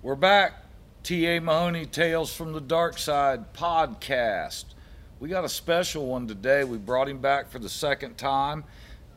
[0.00, 0.52] We're back.
[1.02, 1.40] T.A.
[1.40, 4.66] Mahoney Tales from the Dark Side podcast.
[5.18, 6.62] We got a special one today.
[6.62, 8.62] We brought him back for the second time.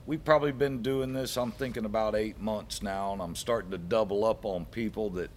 [0.08, 3.78] We've probably been doing this, I'm thinking about eight months now, and I'm starting to
[3.78, 5.30] double up on people that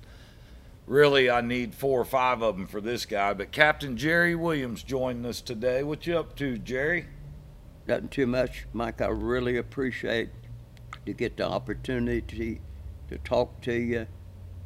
[0.87, 3.35] really I need four or five of them for this guy.
[3.35, 5.83] But Captain Jerry Williams joined us today.
[5.83, 7.05] What you up to, Jerry?
[7.87, 9.03] Nothing too much, Mike.
[9.03, 10.31] I really appreciate
[11.05, 12.63] to get the opportunity
[13.11, 14.07] to talk to you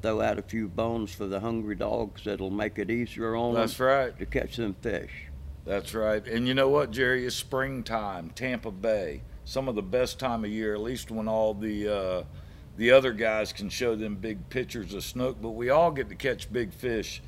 [0.03, 3.77] throw out a few bones for the hungry dogs that'll make it easier on That's
[3.77, 4.19] them right.
[4.19, 5.11] to catch them fish.
[5.65, 6.27] That's right.
[6.27, 7.27] And you know what, Jerry?
[7.27, 9.23] It's springtime, Tampa Bay.
[9.45, 12.23] Some of the best time of year, at least when all the uh,
[12.77, 15.41] the other guys can show them big pictures of snook.
[15.43, 17.21] But we all get to catch big fish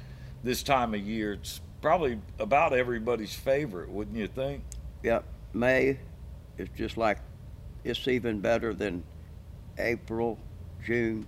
[0.45, 1.35] this time of year.
[1.35, 4.65] It's probably about everybody's favorite, wouldn't you think?
[5.03, 5.99] Yep, May
[6.57, 7.19] is just like
[7.85, 9.03] it's even better than
[9.79, 10.39] April,
[10.85, 11.27] June,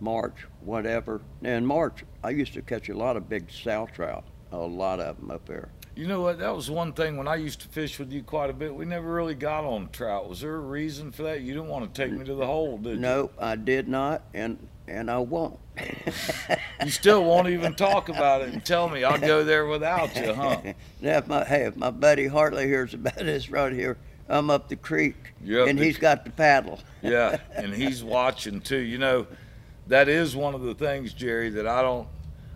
[0.00, 1.20] March, whatever.
[1.42, 5.16] In March, I used to catch a lot of big sow trout, a lot of
[5.18, 5.70] them up there.
[5.96, 6.38] You know what?
[6.40, 8.74] That was one thing when I used to fish with you quite a bit.
[8.74, 10.28] We never really got on trout.
[10.28, 11.40] Was there a reason for that?
[11.40, 13.00] You didn't want to take me to the hole, did you?
[13.00, 15.58] No, I did not, and and I won't.
[16.84, 20.32] You still won't even talk about it and tell me I'll go there without you,
[20.34, 20.60] huh?
[21.00, 23.96] now, if my hey, if my buddy Hartley hears about this right here,
[24.28, 26.78] I'm up the creek, up and the he's got the paddle.
[27.02, 28.78] Yeah, and he's watching too.
[28.78, 29.26] You know,
[29.88, 32.08] that is one of the things, Jerry, that I don't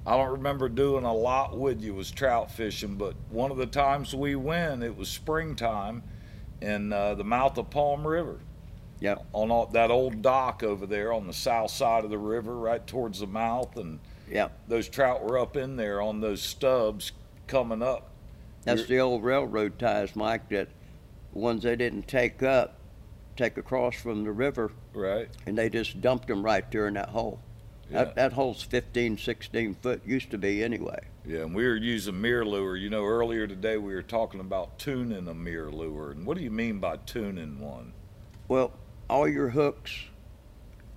[0.07, 3.67] I don't remember doing a lot with you was trout fishing, but one of the
[3.67, 6.03] times we went, it was springtime
[6.63, 8.41] in uh, the mouth of Palm River.
[9.01, 9.27] Yep.
[9.35, 12.85] On all, that old dock over there on the south side of the river, right
[12.87, 14.53] towards the mouth, and Yep.
[14.69, 17.13] those trout were up in there on those stubs
[17.47, 18.11] coming up.
[18.65, 20.69] That's You're- the old railroad ties, Mike, that
[21.33, 22.80] ones they didn't take up,
[23.37, 25.29] take across from the river, Right.
[25.47, 27.41] and they just dumped them right there in that hole.
[27.91, 28.05] Yeah.
[28.05, 31.01] That, that hole's 15, 16 foot, used to be anyway.
[31.25, 32.81] Yeah, and we were using MirrOlure.
[32.81, 36.13] You know, earlier today we were talking about tuning a MirrOlure.
[36.13, 37.93] And what do you mean by tuning one?
[38.49, 38.73] Well,
[39.09, 39.93] all your hooks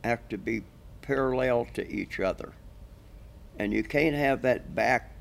[0.03, 0.63] have to be
[1.01, 2.53] parallel to each other.
[3.57, 5.11] And you can't have that back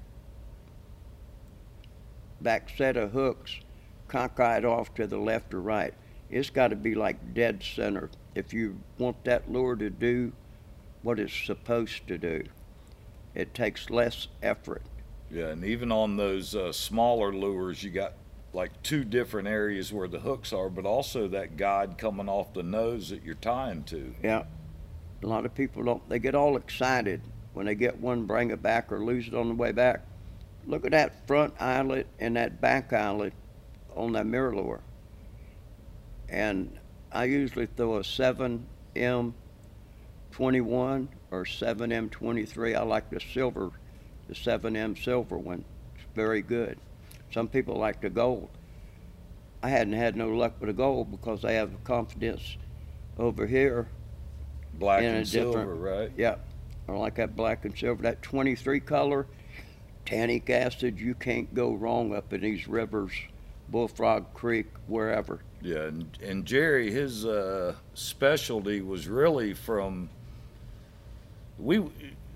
[2.40, 3.60] back set of hooks
[4.08, 5.94] cockeyed off to the left or right.
[6.32, 10.32] It's got to be like dead center if you want that lure to do
[11.02, 12.44] what it's supposed to do.
[13.34, 14.82] It takes less effort.
[15.30, 18.14] Yeah, and even on those uh, smaller lures, you got
[18.54, 22.62] like two different areas where the hooks are, but also that guide coming off the
[22.62, 24.14] nose that you're tying to.
[24.22, 24.44] Yeah.
[25.22, 27.20] A lot of people don't, they get all excited
[27.52, 30.04] when they get one, bring it back, or lose it on the way back.
[30.66, 33.34] Look at that front eyelet and that back eyelet
[33.94, 34.80] on that MirrOlure.
[36.32, 36.76] And
[37.12, 39.32] I usually throw a 7M
[40.32, 42.74] 21 or 7M 23.
[42.74, 43.70] I like the silver,
[44.28, 45.64] the 7M silver one.
[45.94, 46.78] It's very good.
[47.32, 48.48] Some people like the gold.
[49.62, 52.56] I hadn't had no luck with the gold because I have confidence
[53.18, 53.86] over here
[54.74, 56.10] Black and silver, right?
[56.16, 56.36] Yeah,
[56.88, 58.02] I like that black and silver.
[58.02, 59.26] That 23 color,
[60.06, 63.12] tannic acid, you can't go wrong up in these rivers,
[63.68, 65.40] Bullfrog Creek, wherever.
[65.62, 70.10] Yeah, and, and Jerry, his uh, specialty was really from
[71.58, 71.82] we.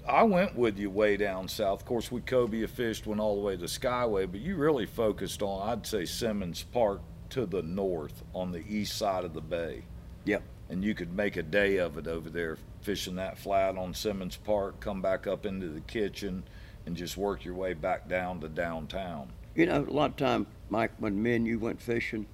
[0.09, 1.81] I went with you way down south.
[1.81, 5.43] Of course, we cobia fished, went all the way to Skyway, but you really focused
[5.43, 7.01] on, I'd say, Simmons Park
[7.31, 9.83] to the north on the east side of the bay.
[10.25, 10.43] Yep.
[10.69, 14.37] And you could make a day of it over there, fishing that flat on Simmons
[14.37, 16.45] Park, come back up into the kitchen,
[16.87, 19.29] and just work your way back down to downtown.
[19.57, 22.27] You know, a lot of time, Mike, when me and you went fishing,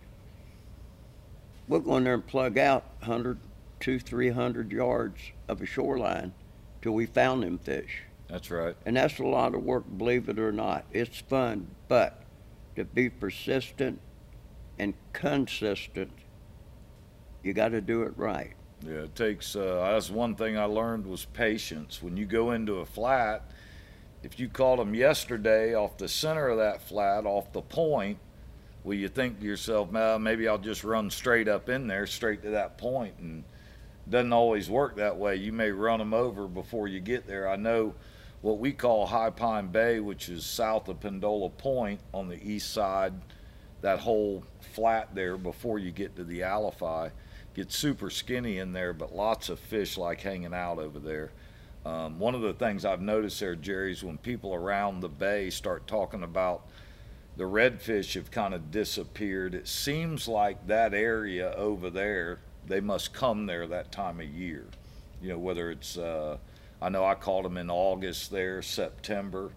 [1.68, 3.38] we'll go in there and plug out 100,
[3.80, 6.32] two, 300 yards of a shoreline
[6.80, 8.02] till we found them fish.
[8.28, 8.74] That's right.
[8.86, 10.84] And that's a lot of work, believe it or not.
[10.92, 12.22] It's fun, but
[12.76, 14.00] to be persistent
[14.78, 16.10] and consistent,
[17.42, 18.54] you got to do it right.
[18.84, 19.54] Yeah, it takes.
[19.54, 22.02] Uh, that's one thing I learned was patience.
[22.02, 23.50] When you go into a flat,
[24.22, 28.18] if you caught them yesterday off the center of that flat, off the point,
[28.84, 32.42] well, you think to yourself, well, maybe I'll just run straight up in there, straight
[32.42, 33.44] to that point, and
[34.08, 35.36] doesn't always work that way.
[35.36, 37.48] You may run them over before you get there.
[37.48, 37.94] I know
[38.40, 42.72] what we call High Pine Bay, which is south of Pendola Point on the east
[42.72, 43.14] side,
[43.82, 47.12] that whole flat there before you get to the Alafia
[47.54, 51.30] gets super skinny in there, but lots of fish like hanging out over there.
[51.84, 55.50] Um, one of the things I've noticed there, Jerry, is when people around the bay
[55.50, 56.68] start talking about
[57.36, 63.12] the redfish have kind of disappeared, it seems like that area over there, they must
[63.12, 64.66] come there that time of year.
[65.22, 66.36] You know, whether it's, uh,
[66.80, 69.50] I know I caught them in August there, September,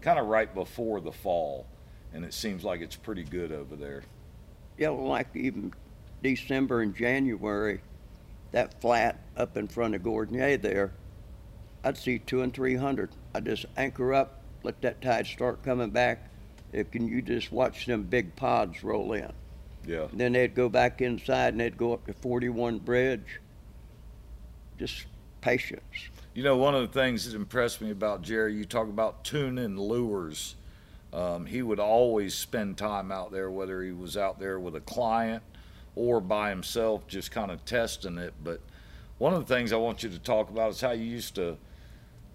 [0.00, 1.66] kind of right before the fall,
[2.12, 4.02] and it seems like it's pretty good over there.
[4.76, 5.72] Yeah, well, like even
[6.22, 7.80] December and January,
[8.50, 10.92] that flat up in front of Gardinier there,
[11.84, 13.10] I'd see two and three hundred.
[13.34, 16.28] I just anchor up, let that tide start coming back.
[16.72, 19.32] If can you just watch them big pods roll in?
[19.86, 20.06] Yeah.
[20.12, 23.40] Then they'd go back inside and they'd go up to 41 Bridge.
[24.78, 25.06] Just
[25.40, 25.82] patience.
[26.34, 29.76] You know, one of the things that impressed me about Jerry, you talk about tuning
[29.76, 30.54] lures.
[31.12, 34.80] Um, he would always spend time out there, whether he was out there with a
[34.80, 35.42] client
[35.94, 38.32] or by himself, just kind of testing it.
[38.42, 38.60] But
[39.18, 41.58] one of the things I want you to talk about is how you used to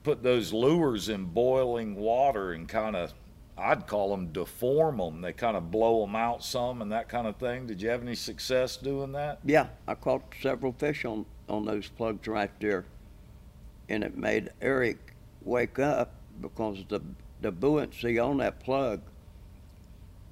[0.04, 3.14] put those lures in boiling water and kind of,
[3.58, 5.22] I'd call them deform them.
[5.22, 7.66] They kind of blow them out some and that kind of thing.
[7.66, 9.40] Did you have any success doing that?
[9.44, 12.86] Yeah, I caught several fish on, on those plugs right there.
[13.90, 14.98] And it made Eric
[15.44, 17.02] wake up because the,
[17.42, 19.02] the buoyancy on that plug,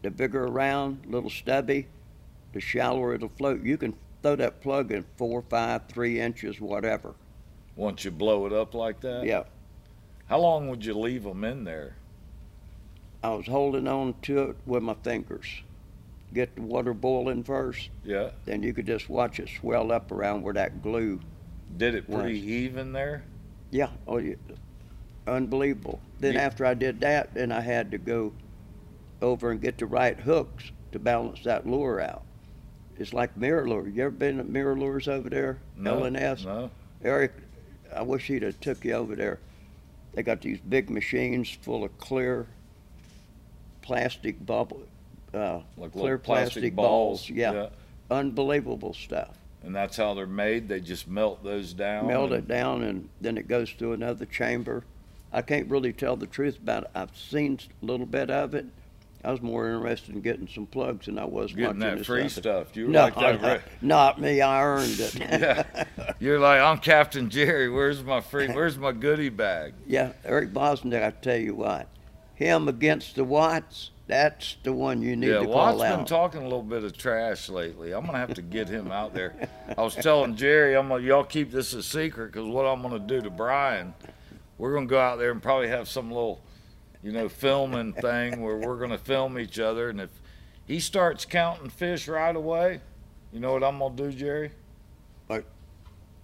[0.03, 1.87] the bigger around, little stubby,
[2.53, 3.63] the shallower it'll float.
[3.63, 7.15] You can throw that plug in four, five, three inches, whatever.
[7.75, 9.25] Once you blow it up like that?
[9.25, 9.43] Yeah.
[10.27, 11.95] How long would you leave them in there?
[13.25, 15.47] I was holding on to it with my fingers.
[16.31, 18.29] Get the water boiling first, Yeah.
[18.45, 21.19] then you could just watch it swell up around where that glue.
[21.75, 22.43] Did it pretty Was.
[22.43, 23.23] even there?
[23.71, 24.35] Yeah, oh, yeah.
[25.25, 25.99] unbelievable.
[26.19, 28.31] Then You- after I did that, then I had to go
[29.23, 32.21] over and get the right hooks to balance that lure out.
[32.99, 33.91] It's like MirrOlure.
[33.91, 35.57] You ever been at MirrOlures over there?
[35.75, 36.03] No.
[36.03, 36.45] L&S?
[36.45, 36.69] No.
[37.03, 37.33] Eric,
[37.91, 39.39] I wish he'd have took you over there.
[40.13, 42.45] They got these big machines full of clear
[43.85, 44.81] plastic bubble,
[45.33, 47.27] uh, Like clear plastic, plastic balls.
[47.27, 47.29] balls.
[47.29, 47.67] Yeah.
[48.11, 49.37] unbelievable stuff.
[49.63, 50.67] And that's how they're made.
[50.67, 52.07] They just melt those down.
[52.07, 54.83] Melt it down and then it goes to another chamber.
[55.33, 56.91] I can't really tell the truth about it.
[56.93, 58.65] I've seen a little bit of it.
[59.23, 62.19] I was more interested in getting some plugs than I was Getting watching that free
[62.21, 62.75] other- stuff.
[62.77, 63.41] You were No, like that.
[63.41, 63.61] right?
[63.81, 64.39] not me.
[64.39, 65.15] I earned it.
[65.19, 65.63] Yeah.
[66.19, 67.67] You're like, I'm Captain Jerry.
[67.67, 68.47] Where's my free?
[68.49, 69.73] Where's my goodie bag?
[69.87, 71.87] Yeah, Eric Bosnick, I tell you what,
[72.35, 76.41] him against the Watts, that's the one you need yeah, to Watt's call been talking
[76.41, 77.93] a little bit of trash lately.
[77.93, 79.49] I'm gonna have to get him out there.
[79.77, 82.99] I was telling Jerry, I'm gonna y'all keep this a secret because what I'm gonna
[82.99, 83.93] do to Brian,
[84.57, 86.43] we're gonna go out there and probably have some little,
[87.01, 90.11] you know, filming thing where we're gonna film each other, and if
[90.65, 92.81] he starts counting fish right away,
[93.31, 94.51] you know what I'm gonna do, Jerry?
[95.27, 95.45] What?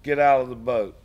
[0.03, 0.95] Get out of the boat.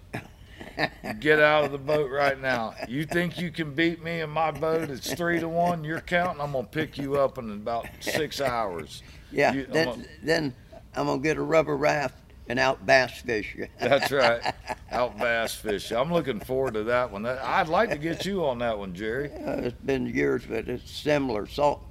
[1.20, 2.74] Get out of the boat right now.
[2.88, 4.90] You think you can beat me in my boat?
[4.90, 5.84] It's three to one.
[5.84, 6.40] You're counting.
[6.40, 9.02] I'm gonna pick you up in about six hours.
[9.32, 10.54] yeah, you- I'm then, a- then
[10.94, 12.14] I'm gonna get a rubber raft
[12.48, 13.68] and out bass fish you.
[13.80, 14.40] That's right.
[14.92, 15.96] Out bass fishing.
[15.96, 17.24] I'm looking forward to that one.
[17.24, 19.32] That, I'd like to get you on that one, Jerry.
[19.32, 21.46] Uh, it's been years, but it's similar.
[21.48, 21.82] Salt,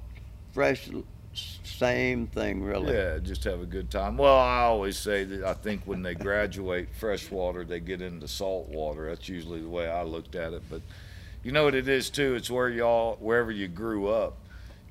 [0.52, 0.88] fresh,
[1.64, 2.94] same thing, really.
[2.94, 4.16] Yeah, just have a good time.
[4.16, 9.08] Well, I always say that I think when they graduate freshwater, they get into saltwater.
[9.08, 10.62] That's usually the way I looked at it.
[10.70, 10.82] But
[11.42, 12.34] you know what it is too?
[12.34, 14.36] It's where y'all, wherever you grew up.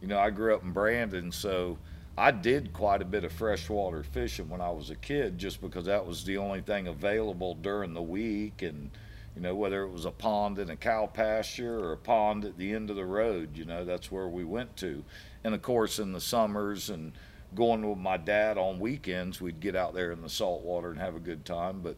[0.01, 1.77] You know, I grew up in Brandon, so
[2.17, 5.85] I did quite a bit of freshwater fishing when I was a kid, just because
[5.85, 8.91] that was the only thing available during the week, and
[9.35, 12.57] You know, whether it was a pond in a cow pasture or a pond at
[12.57, 15.03] the end of the road, you know, that's where we went to.
[15.45, 17.11] And of course, in the summers and
[17.53, 20.99] going with my dad on weekends, we'd get out there in the salt water and
[20.99, 21.81] have a good time.
[21.81, 21.97] But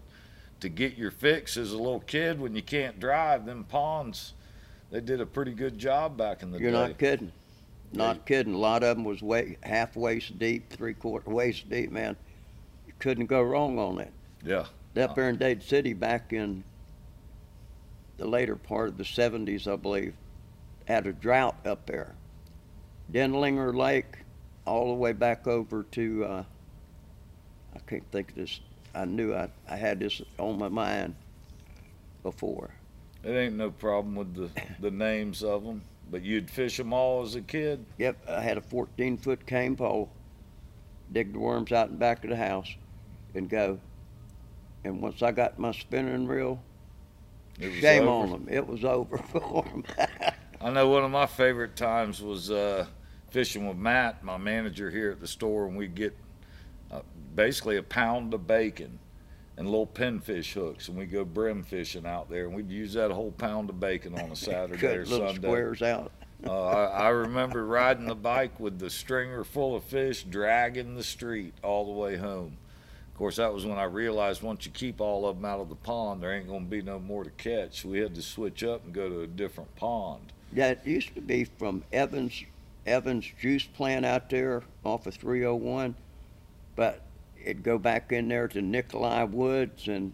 [0.60, 4.34] to get your fix as a little kid when you can't drive, them ponds,
[4.92, 6.63] they did a pretty good job back in the day.
[6.66, 7.32] You're not kidding.
[7.94, 8.22] Not Yeah.
[8.24, 8.54] kidding.
[8.54, 12.18] A lot of them was way, half waist deep, three quarter waist deep, man.
[12.86, 14.12] You couldn't go wrong on it.
[14.44, 14.66] Yeah.
[15.01, 16.66] Up there in Dade City back in
[18.18, 20.16] the later part of the 70s, I believe,
[20.86, 22.13] had a drought up there.
[23.12, 24.18] Denlinger Lake,
[24.66, 26.44] all the way back over to, uh,
[27.76, 28.60] I can't think of this.
[28.94, 31.16] I knew I, I had this on my mind
[32.24, 32.72] before.
[33.24, 34.50] It ain't no problem with the,
[34.80, 37.86] the names of them, but you'd fish them all as a kid.
[37.98, 40.10] Yep, I had a 14 foot cane pole,
[41.12, 42.74] dig the worms out in the back of the house,
[43.36, 43.80] and go.
[44.84, 46.62] And once I got my spinning reel,
[47.60, 48.12] It was shame over.
[48.24, 48.48] on them.
[48.50, 49.84] It was over for them.
[50.62, 52.86] I know one of my favorite times was uh,
[53.29, 56.15] fishing with Matt, my manager here at the store, and we'd get
[56.91, 57.01] uh,
[57.36, 59.00] basically a pound of bacon
[59.57, 63.12] and little pinfish hooks, and we'd go brim fishing out there, and we'd use that
[63.12, 65.48] whole pound of bacon on a Saturday or Cut little Sunday.
[65.48, 66.12] squares out.
[66.46, 71.03] Uh, I, I remember riding the bike with the stringer full of fish, dragging the
[71.03, 72.57] street all the way home.
[73.12, 75.69] Of course, that was when I realized once you keep all of them out of
[75.69, 77.84] the pond, there ain't going to be no more to catch.
[77.84, 80.31] We had to switch up and go to a different pond.
[80.53, 82.43] Yeah, it used to be from Evans
[82.88, 85.96] Evans juice plant out there off of 301,
[86.75, 87.01] but
[87.44, 90.13] it'd go back in there to Nikolai Woods and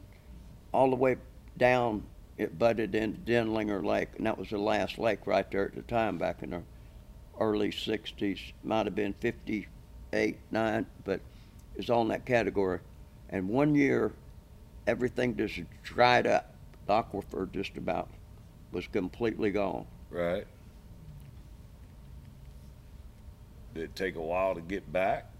[0.73, 1.17] all the way
[1.57, 2.03] down.
[2.35, 5.83] It butted into Denlinger Lake, and that was the last lake right there at the
[5.83, 6.63] time back in the
[7.39, 8.53] early 60s.
[8.63, 11.21] Might have been 58, 9, but
[11.75, 12.79] it's all in that category.
[13.29, 14.13] And one year,
[14.87, 16.55] everything just dried up.
[16.87, 18.09] The aquifer just about
[18.71, 19.85] was completely gone.
[20.09, 20.47] Right.
[23.73, 25.31] Did it take a while to get back?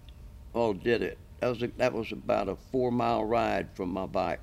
[0.55, 1.17] Oh, did it?
[1.39, 4.39] That was a, that was about a four mile ride from my bike,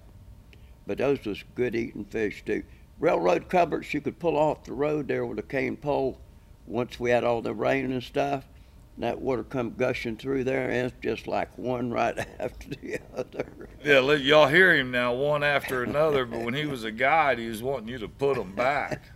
[0.86, 2.62] but those was good eating fish too.
[2.98, 6.20] Railroad cupboards you could pull off the road there with a cane pole.
[6.66, 8.46] Once we had all the rain and stuff,
[8.94, 12.98] and that water come gushing through there, and it's just like one right after the
[13.16, 13.68] other.
[13.82, 16.26] Yeah, y'all hear him now, one after another.
[16.26, 19.02] But when he was a guide, he was wanting you to put them back.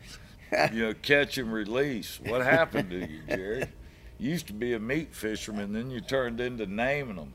[0.73, 2.21] You know, catch and release.
[2.26, 3.64] What happened to you, Jerry?
[4.18, 7.33] You used to be a meat fisherman, then you turned into naming them.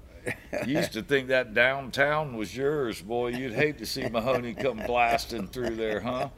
[0.66, 3.30] You used to think that downtown was yours, boy.
[3.30, 6.30] You'd hate to see Mahoney come blasting through there, huh?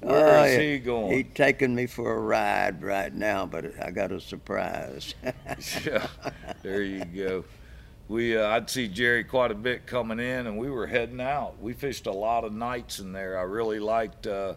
[0.00, 1.12] Where Oh, is he going?
[1.12, 5.14] He taking me for a ride right now, but I got a surprise.
[5.84, 6.06] yeah,
[6.62, 7.44] there you go.
[8.08, 11.60] We, uh, I'd see Jerry quite a bit coming in, and we were heading out.
[11.60, 13.38] We fished a lot of nights in there.
[13.38, 14.54] I really liked uh,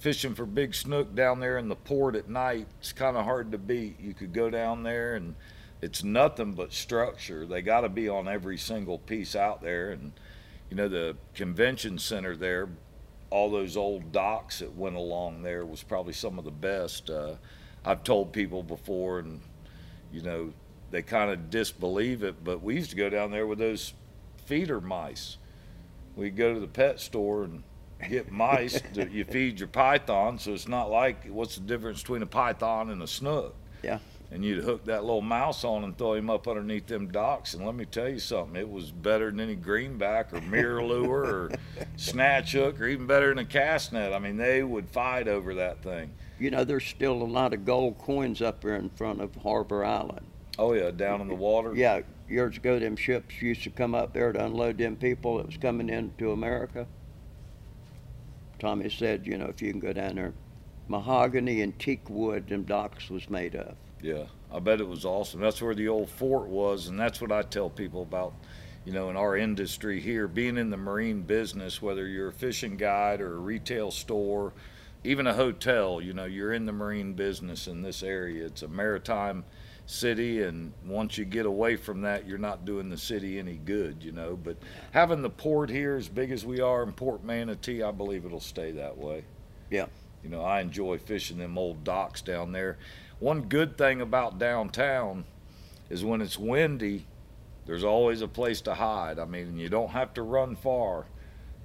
[0.00, 2.66] fishing for big snook down there in the port at night.
[2.80, 4.00] It's kind of hard to beat.
[4.00, 5.34] You could go down there, and
[5.82, 7.46] it's nothing but structure.
[7.46, 10.12] They got to be on every single piece out there, and
[10.70, 12.68] you know the convention center there.
[13.28, 17.10] All those old docks that went along there was probably some of the best.
[17.10, 17.34] Uh,
[17.84, 19.40] I've told people before, and
[20.12, 20.52] you know,
[20.90, 23.92] they kind of disbelieve it, but we used to go down there with those
[24.46, 25.36] feeder mice.
[26.16, 27.62] We'd go to the pet store and
[28.08, 32.22] get mice that you feed your python, so it's not like what's the difference between
[32.22, 33.54] a python and a snook?
[33.82, 33.98] Yeah.
[34.32, 37.54] And you'd hook that little mouse on and throw him up underneath them docks.
[37.54, 41.24] And let me tell you something, it was better than any greenback or mirror lure
[41.24, 41.50] or
[41.96, 44.12] snatch hook or even better than a cast net.
[44.12, 46.12] I mean, they would fight over that thing.
[46.38, 49.84] You know, there's still a lot of gold coins up there in front of Harbor
[49.84, 50.26] Island.
[50.58, 51.74] Oh, yeah, down in the water.
[51.74, 55.46] Yeah, years ago, them ships used to come up there to unload them people that
[55.46, 56.86] was coming into America.
[58.60, 60.34] Tommy said, you know, if you can go down there,
[60.86, 63.74] mahogany and teak wood, them docks was made of.
[64.02, 65.40] Yeah, I bet it was awesome.
[65.40, 68.34] That's where the old fort was, and that's what I tell people about,
[68.84, 72.76] you know, in our industry here, being in the marine business, whether you're a fishing
[72.76, 74.52] guide or a retail store,
[75.04, 78.44] even a hotel, you know, you're in the marine business in this area.
[78.44, 79.44] It's a maritime
[79.90, 84.02] city, and once you get away from that, you're not doing the city any good,
[84.02, 84.38] you know.
[84.42, 84.56] But
[84.92, 88.40] having the port here as big as we are in Port Manatee, I believe it'll
[88.40, 89.24] stay that way.
[89.70, 89.86] Yeah.
[90.22, 92.78] You know, I enjoy fishing them old docks down there.
[93.18, 95.24] One good thing about downtown
[95.88, 97.06] is when it's windy,
[97.66, 99.18] there's always a place to hide.
[99.18, 101.06] I mean, you don't have to run far.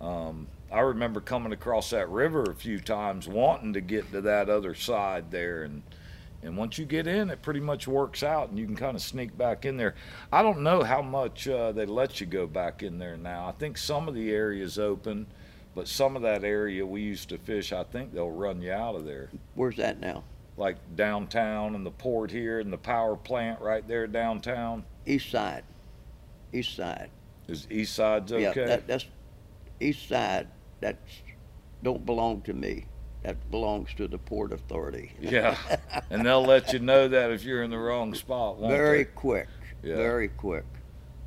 [0.01, 4.50] Um, I remember coming across that river a few times, wanting to get to that
[4.50, 5.84] other side there, and
[6.46, 9.02] and once you get in, it pretty much works out, and you can kind of
[9.02, 9.96] sneak back in there.
[10.32, 13.48] I don't know how much uh, they let you go back in there now.
[13.48, 15.25] I think some of the areas open,
[15.75, 18.96] But some of that area we used to fish, I think they'll run you out
[18.96, 19.30] of there.
[19.56, 20.24] Where's that now?
[20.58, 24.86] Like downtown and the port here and the power plant right there downtown.
[25.06, 25.66] East side.
[26.54, 27.10] East side.
[27.50, 28.44] Is east side's okay?
[28.44, 29.06] Yeah, that, that's
[29.82, 30.48] east side.
[30.80, 30.98] That's
[31.84, 32.86] don't belong to me.
[33.25, 35.12] That belongs to the port authority.
[35.20, 35.58] Yeah,
[36.12, 38.60] and they'll let you know that if you're in the wrong spot.
[38.60, 39.10] Won't Very they?
[39.15, 39.48] quick.
[39.82, 39.96] Yeah.
[39.96, 40.65] Very quick.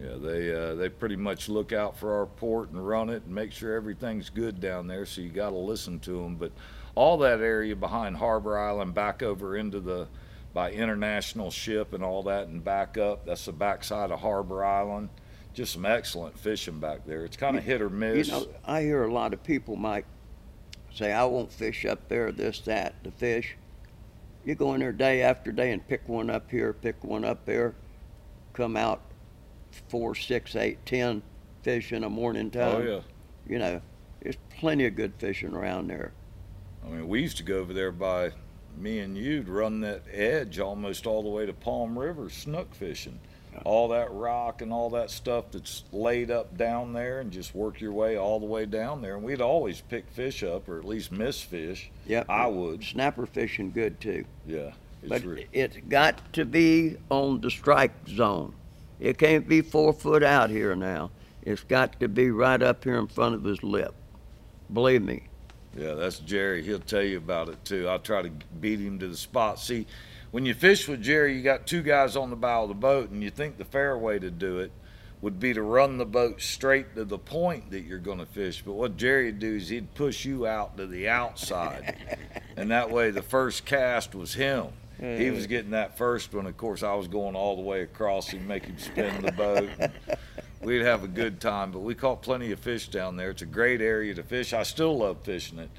[0.01, 3.35] Yeah, they uh, they pretty much look out for our port and run it and
[3.35, 5.07] make sure everything's good down there.
[5.07, 6.37] So you got to listen to them.
[6.37, 6.53] But
[6.95, 10.07] all that area behind Harbor Island, back over into the
[10.55, 13.27] by International Ship and all that, and back up.
[13.27, 15.09] That's the backside of Harbor Island.
[15.53, 17.25] Just some excellent fishing back there.
[17.25, 18.29] It's kind of hit or miss.
[18.29, 20.07] You know, I hear a lot of people, Mike,
[20.93, 23.57] say, I won't fish up there, this, that, the fish.
[24.45, 27.45] You go in there day after day and pick one up here, pick one up
[27.45, 27.75] there,
[28.53, 29.03] come out
[29.89, 31.23] four, six, eight, ten
[31.63, 32.77] fish in a morning oh, time.
[32.77, 33.01] oh yeah.
[33.47, 33.81] You know,
[34.21, 36.13] there's plenty of good fishing around there.
[36.85, 38.33] I mean, we used to go over there by
[38.77, 43.21] me and you'd run that edge almost all the way to Palm River snook fishing.
[43.65, 47.81] All that rock and all that stuff that's laid up down there, and just work
[47.81, 49.15] your way all the way down there.
[49.15, 51.91] And we'd always pick fish up, or at least miss fish.
[52.07, 52.83] Yeah, I would.
[52.85, 54.25] Snapper fishing good too.
[54.47, 54.73] Yeah.
[55.03, 58.55] It's But re- it's got to be on the strike zone.
[58.99, 61.11] It can't be four foot out here now.
[61.43, 63.95] It's got to be right up here in front of his lip.
[64.73, 65.23] Believe me.
[65.77, 66.63] Yeah, that's Jerry.
[66.63, 67.87] He'll tell you about it too.
[67.87, 69.61] I'll try to beat him to the spot.
[69.61, 69.87] See,
[70.31, 73.11] when you fish with Jerry, you got two guys on the bow of the boat,
[73.11, 74.73] and you think the fair way to do it
[75.21, 78.63] would be to run the boat straight to the point that you're going to fish.
[78.65, 81.97] But what Jerry would do is he'd push you out to the outside,
[82.57, 84.69] and that way the first cast was him.
[84.99, 85.49] He was mm.
[85.49, 86.47] getting that first one.
[86.47, 89.69] Of course, I was going all the way across him, make him spin the boat.
[90.61, 93.31] We'd have a good time, but we caught plenty of fish down there.
[93.31, 94.53] It's a great area to fish.
[94.53, 95.71] I still love fishing it.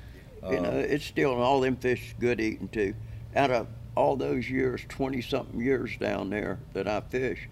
[0.49, 2.93] You know, uh, it's still all them fish good eating too.
[3.35, 3.67] Out of
[3.99, 7.49] all those years, twenty something years down there that I fished,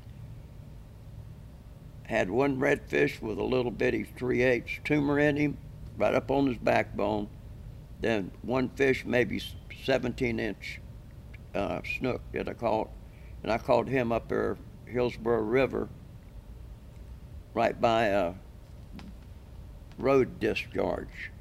[2.03, 5.57] had one redfish with a little bitty three eighths tumor in him,
[5.97, 7.27] right up on his backbone.
[7.99, 9.41] Then one fish, maybe
[9.83, 10.79] seventeen inch
[11.53, 12.89] uh, snook that I caught,
[13.43, 14.55] and I caught him up there
[14.85, 15.89] Hillsborough River,
[17.53, 18.35] right by a
[19.99, 21.31] road discharge.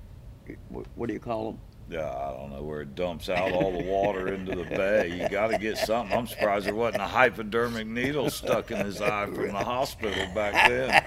[0.69, 1.61] What, what do you call them?
[1.89, 5.21] Yeah, I don't know where it dumps out all the water into the bay.
[5.21, 6.17] You got to get something.
[6.17, 10.69] I'm surprised there wasn't a hypodermic needle stuck in his eye from the hospital back
[10.69, 11.05] then.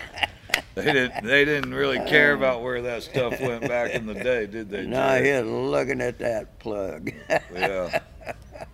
[0.75, 1.25] They didn't.
[1.25, 4.85] They didn't really care about where that stuff went back in the day, did they?
[4.85, 5.43] No, Jerry?
[5.43, 7.11] he's looking at that plug.
[7.53, 7.99] Yeah.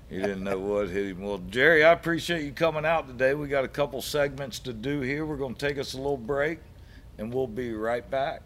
[0.10, 1.22] He didn't know what hit him.
[1.22, 3.34] Well, Jerry, I appreciate you coming out today.
[3.34, 5.26] We got a couple segments to do here.
[5.26, 6.60] We're going to take us a little break,
[7.18, 8.44] and we'll be right back.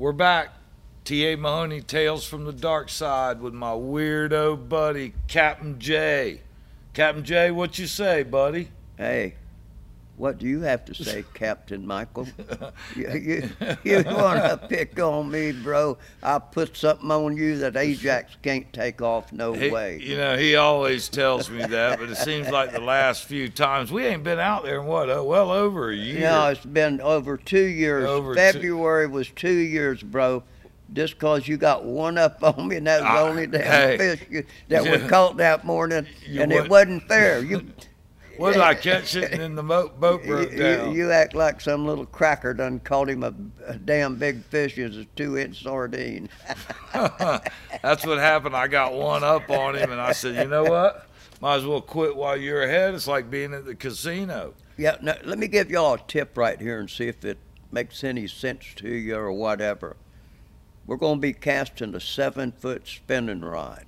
[0.00, 0.54] We're back.
[1.04, 1.36] T.A.
[1.36, 6.40] Mahoney Tales from the Dark Side with my weirdo buddy, Captain J.
[6.94, 8.70] Captain J, what you say, buddy?
[8.96, 9.34] hey,
[10.20, 12.28] what do you have to say, Captain Michael?
[12.94, 13.08] you
[13.50, 13.50] you,
[13.84, 15.96] you want to pick on me, bro?
[16.22, 19.98] I'll put something on you that Ajax can't take off no He- way.
[20.02, 23.90] You know, he always tells me that, but it seems like the last few times
[23.90, 26.20] we ain't been out there in what, uh, well over a year.
[26.20, 28.04] No, it's been over two years.
[28.04, 30.42] Over two- February was two years, bro.
[30.92, 33.62] Just 'cause you got one up on me, and that was the Ah, only damn
[33.62, 33.96] hey.
[33.96, 34.90] fish you, that Yeah.
[34.98, 37.42] was caught that morning, and would- it wasn't fair.
[37.42, 37.64] You
[38.40, 40.94] what did I catch sitting in the mo- boat broke you, down?
[40.94, 43.34] you act like some little cracker done caught him a,
[43.66, 46.28] a damn big fish as a two inch sardine.
[46.92, 48.56] That's what happened.
[48.56, 51.06] I got one up on him, and I said, you know what?
[51.40, 52.94] Might as well quit while you're ahead.
[52.94, 54.54] It's like being at the casino.
[54.76, 57.38] yeah, now, let me give y'all a tip right here and see if it
[57.70, 59.96] makes any sense to you or whatever.
[60.86, 63.84] We're going to be casting a seven foot spinning rod.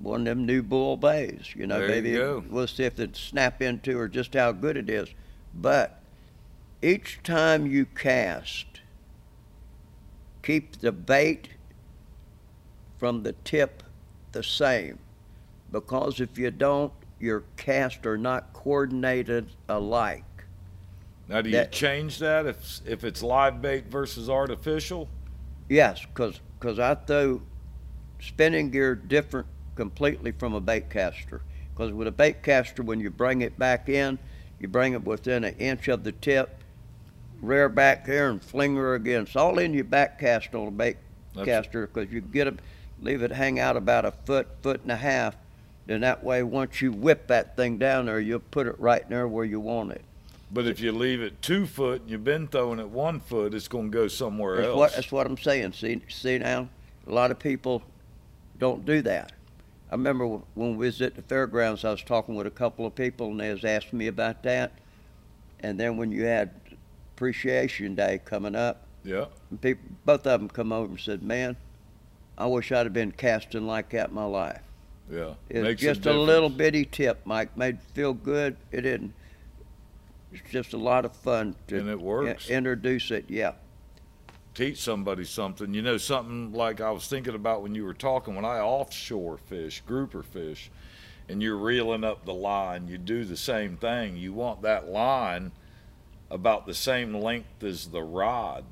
[0.00, 2.44] One of them new bull bays, you know, There you maybe go.
[2.48, 5.08] we'll see if it snap into or just how good it is.
[5.54, 6.00] But
[6.82, 8.66] each time you cast,
[10.42, 11.48] keep the bait
[12.98, 13.82] from the tip
[14.32, 14.98] the same.
[15.72, 20.24] Because if you don't, your casts are not coordinated alike.
[21.28, 25.08] Now, do you That- change that if if it's live bait versus artificial?
[25.68, 27.42] Yes, because because I throw
[28.20, 31.42] spinning gear different completely from a bait caster.
[31.72, 34.18] Because with a bait caster, when you bring it back in,
[34.58, 36.58] you bring it within an inch of the tip,
[37.42, 39.22] rear back here and fling her again.
[39.22, 40.96] It's all in your back cast on a bait
[41.34, 42.58] That's- caster because you get it,
[43.00, 45.36] leave it hang out about a foot, foot and a half.
[45.86, 49.28] Then that way, once you whip that thing down there, you'll put it right there
[49.28, 50.02] where you want it.
[50.50, 53.68] But if you leave it two foot and you've been throwing it one foot, it's
[53.68, 54.76] going to go somewhere That's else.
[54.76, 55.72] what, that's what I'm saying.
[55.74, 56.68] See, see now,
[57.06, 57.82] a lot of people
[58.58, 59.32] don't do that.
[59.90, 62.94] I remember when we was at the fairgrounds, I was talking with a couple of
[62.94, 64.72] people, and they was asking me about that.
[65.60, 66.50] And then when you had
[67.14, 69.26] Appreciation Day coming up, yeah.
[69.50, 71.56] and people, both of them come over and said, "Man,
[72.36, 74.60] I wish I'd have been casting like that my life."
[75.10, 75.34] Yeah.
[75.48, 76.26] It's just a, difference.
[76.26, 77.56] little bitty tip, Mike.
[77.56, 78.56] Made feel good.
[78.72, 79.14] It didn't.
[80.32, 82.50] It's just a lot of fun to And it works.
[82.50, 83.26] introduce it.
[83.28, 83.52] Yeah.
[84.56, 85.74] Teach somebody something.
[85.74, 89.36] You know, something like I was thinking about when you were talking, when I offshore
[89.36, 90.70] fish, grouper fish,
[91.28, 94.16] and you're reeling up the line, you do the same thing.
[94.16, 95.52] You want that line
[96.30, 98.64] about the same length as the rod.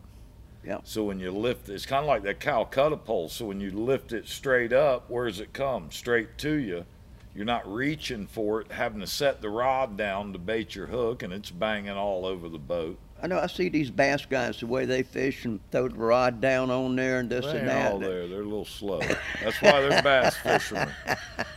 [0.65, 0.79] Yeah.
[0.83, 3.29] So when you lift it's kind of like that Calcutta pole.
[3.29, 5.91] So when you lift it straight up, where does it come?
[5.91, 6.87] Straight to you.
[7.35, 11.23] You're not reaching for it, having to set the rod down to bait your hook,
[11.23, 12.97] and it's banging all over the boat.
[13.25, 13.39] I know.
[13.41, 16.95] I see these bass guys the way they fish and throw the rod down on
[16.95, 17.93] there and this They and that.
[17.93, 18.29] all there.
[18.29, 19.01] They're a little slow.
[19.43, 20.91] That's why they're bass fishermen.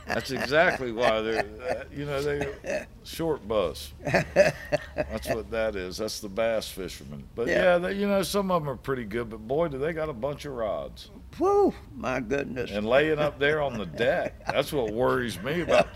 [0.07, 3.91] That's exactly why they're, you know, they short bus.
[4.01, 5.97] That's what that is.
[5.97, 7.25] That's the bass fishermen.
[7.35, 7.63] But Yeah.
[7.73, 9.29] yeah, they, you know, some of them are pretty good.
[9.29, 12.71] But boy, do they got a bunch of rods Whew, my goodness.
[12.71, 14.43] and laying up there on the deck.
[14.47, 15.87] That's what worries me about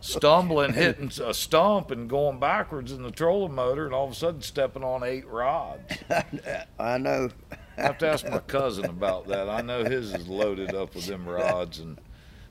[0.00, 4.14] stumbling, hitting a stump, and going backwards in the trolling motor, and all of a
[4.14, 5.98] sudden stepping on eight rods.
[6.78, 7.30] I know.
[7.76, 9.48] I have to ask my cousin about that.
[9.48, 11.98] I know his is loaded up with them rods, and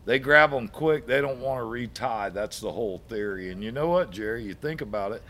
[0.05, 1.07] they grab them quick.
[1.07, 2.33] They don't want to retie.
[2.33, 3.49] That's the whole theory.
[3.51, 4.43] And you know what, Jerry?
[4.43, 5.23] You think about it.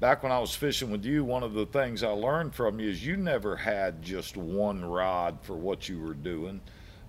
[0.00, 2.88] Back when I was fishing with you, one of the things I learned from you
[2.88, 6.60] is you never had just one rod for what you were doing.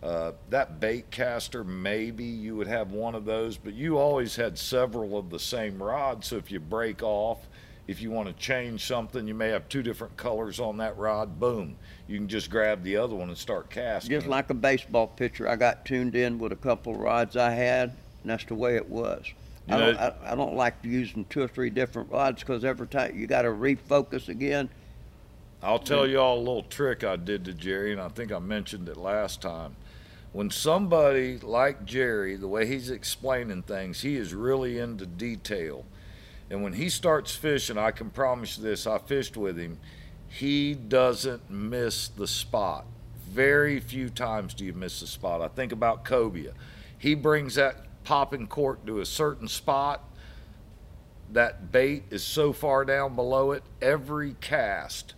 [0.02, 4.58] Uh, that bait caster, maybe you would have one of those, but you always had
[4.58, 6.25] several of the same rod.
[6.25, 7.38] So if you break off,
[7.86, 11.39] if you want to change something, you may have two different colors on that rod.
[11.39, 11.75] Boom,
[12.08, 14.10] you can just grab the other one and start casting.
[14.10, 17.52] Just like a baseball pitcher, I got tuned in with a couple of rods I
[17.52, 17.89] had,
[18.23, 19.25] and that's the way it was.
[19.69, 23.17] I don't, I, I don't like using two or three different rods because every time
[23.17, 24.69] you got to refocus again.
[25.62, 28.39] I'll tell you all a little trick I did to Jerry, and I think I
[28.39, 29.75] mentioned it last time.
[30.32, 35.86] When somebody like Jerry, the way he's explaining things, he is really into detail.
[36.49, 39.79] And when he starts fishing, I can promise you this I fished with him,
[40.27, 42.86] he doesn't miss the spot.
[43.29, 45.41] Very few times do you miss the spot.
[45.41, 46.53] I think about cobia.
[46.97, 47.77] He brings that
[48.10, 50.04] popping cork to a certain spot,
[51.32, 55.13] that bait is so far down below it, every cast,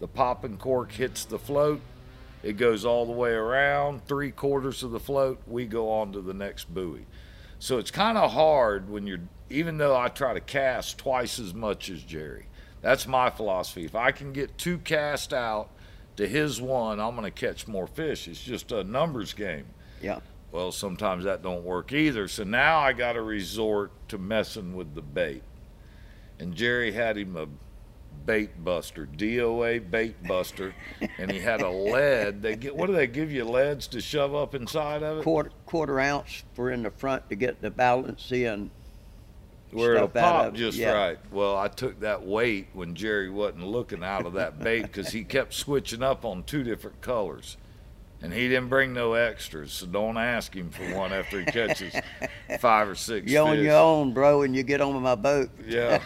[0.00, 1.82] the popping cork hits the float.
[2.42, 6.22] It goes all the way around, three quarters of the float, we go on to
[6.22, 7.04] the next buoy.
[7.58, 11.52] So it's kind of hard when you're, even though I try to cast twice as
[11.52, 12.46] much as Jerry.
[12.80, 13.84] That's my philosophy.
[13.84, 15.68] If I can get two cast out
[16.16, 18.26] to his one, I'm going to catch more fish.
[18.26, 19.66] It's just a numbers game.
[20.00, 20.20] Yeah.
[20.52, 22.28] Well, sometimes that don't work either.
[22.28, 25.42] So now I got to resort to messing with the bait.
[26.38, 27.46] And Jerry had him a
[28.26, 30.74] bait buster, DOA bait buster,
[31.18, 32.42] and he had a lead.
[32.42, 35.22] They get what do they give you leads to shove up inside of it?
[35.22, 38.70] Quarter quarter ounce for in the front to get the balance in.
[39.70, 40.92] Where it'll pop of just yeah.
[40.92, 41.18] right.
[41.32, 45.24] Well, I took that weight when Jerry wasn't looking out of that bait because he
[45.24, 47.56] kept switching up on two different colors.
[48.22, 51.92] And he didn't bring no extras, so don't ask him for one after he catches
[52.60, 55.50] five or six You're on your own, bro, and you get on with my boat.
[55.66, 56.00] Yeah.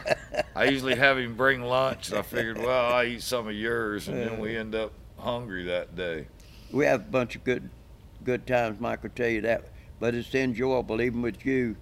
[0.56, 4.08] I usually have him bring lunch, and I figured, well, I eat some of yours,
[4.08, 6.26] and then we end up hungry that day.
[6.72, 7.68] we have a bunch of good
[8.24, 9.70] good times, Mike will tell you that.
[10.00, 11.76] But it's enjoyable even with you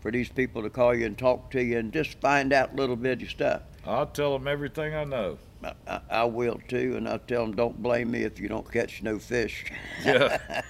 [0.00, 2.96] for these people to call you and talk to you and just find out little
[2.96, 3.62] bitty stuff.
[3.86, 5.38] I'll tell them everything I know.
[5.64, 8.70] I, I, I will too, and I'll tell them don't blame me if you don't
[8.70, 9.64] catch no fish.
[10.04, 10.62] Yeah.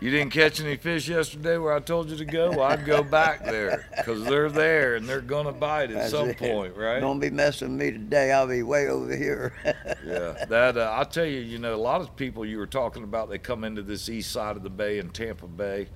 [0.00, 2.50] You didn't catch any fish yesterday where I told you to go?
[2.50, 6.10] Well, I'd go back there because they're there and they're going to bite at That's
[6.10, 6.38] some it.
[6.38, 7.00] point, right?
[7.00, 8.32] Don't be messing with me today.
[8.32, 9.54] I'll be way over here.
[10.06, 11.40] Yeah, that uh, I'll tell you.
[11.40, 14.30] You know, a lot of people you were talking about, they come into this east
[14.30, 15.88] side of the bay in Tampa Bay,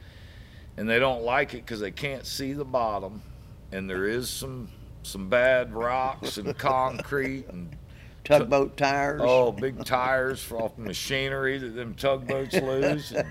[0.76, 3.22] and they don't like it because they can't see the bottom,
[3.70, 4.68] and there is some
[5.02, 7.76] some bad rocks and concrete and
[8.24, 9.20] Tugboat tires.
[9.24, 13.12] oh big tires for off machinery that them tugboats lose.
[13.12, 13.26] And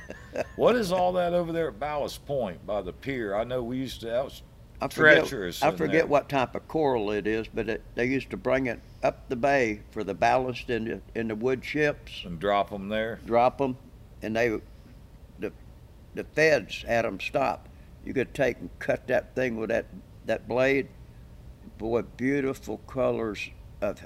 [0.56, 3.36] what is all that over there at Ballast Point by the pier?
[3.36, 4.08] I know we used to.
[4.08, 4.42] That was
[4.82, 6.08] I forget, treacherous I forget there.
[6.08, 9.36] what type of coral it is, but it, they used to bring it up the
[9.36, 12.24] bay for the ballast in the in the wood ships.
[12.26, 13.20] and drop them there.
[13.26, 13.78] drop them,
[14.22, 14.60] and they,
[15.40, 15.52] the,
[16.16, 17.68] the feds had them stop.
[18.06, 19.86] You could take and cut that thing with that
[20.26, 20.88] that blade.
[21.78, 23.50] Boy, beautiful colors
[23.82, 24.06] of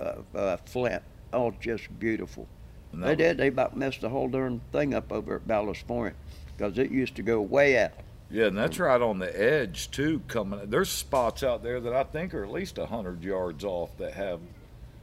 [0.00, 1.02] of uh, flint.
[1.32, 2.48] Oh, just beautiful.
[2.92, 3.36] They did.
[3.36, 6.16] They about messed the whole darn thing up over at Ballast Point
[6.56, 7.92] because it used to go way out.
[8.30, 10.22] Yeah, and that's right on the edge too.
[10.28, 14.14] Coming, there's spots out there that I think are at least hundred yards off that
[14.14, 14.40] have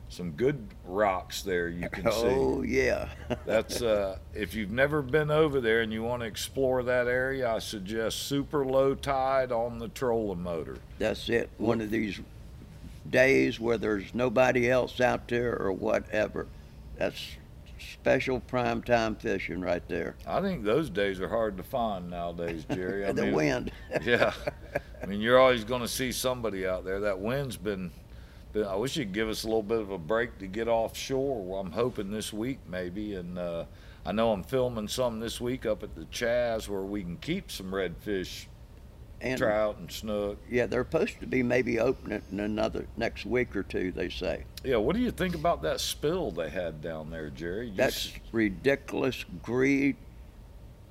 [0.09, 1.67] some good rocks there.
[1.67, 2.27] You can Oh see.
[2.27, 3.09] Oh yeah.
[3.45, 7.53] That's uh, if you've never been over there and you want to explore that area,
[7.53, 10.77] I suggest super low tide on the trolling motor.
[10.97, 11.49] That's it.
[11.57, 12.19] One of these
[13.09, 16.47] days where there's nobody else out there or whatever.
[16.97, 17.37] That's
[17.79, 20.15] special prime time fishing right there.
[20.25, 23.05] I think those days are hard to find nowadays, Jerry.
[23.05, 23.71] I the mean, wind.
[24.03, 24.33] Yeah,
[25.01, 26.99] I mean you're always going to see somebody out there.
[27.01, 27.91] That wind's been,
[28.53, 28.65] been.
[28.65, 31.43] I wish you'd give us a little bit of a break to get offshore.
[31.43, 33.65] Well, I'm hoping this week maybe, and uh,
[34.05, 37.51] I know I'm filming some this week up at the Chaz where we can keep
[37.51, 38.45] some redfish,
[39.21, 40.37] and trout, and snook.
[40.49, 43.91] yeah, they're supposed to be maybe opening in another next week or two.
[43.91, 47.69] They say Yeah, what do you think about that spill they had down there, Jerry?
[47.69, 49.95] You, that's s- ridiculous greed.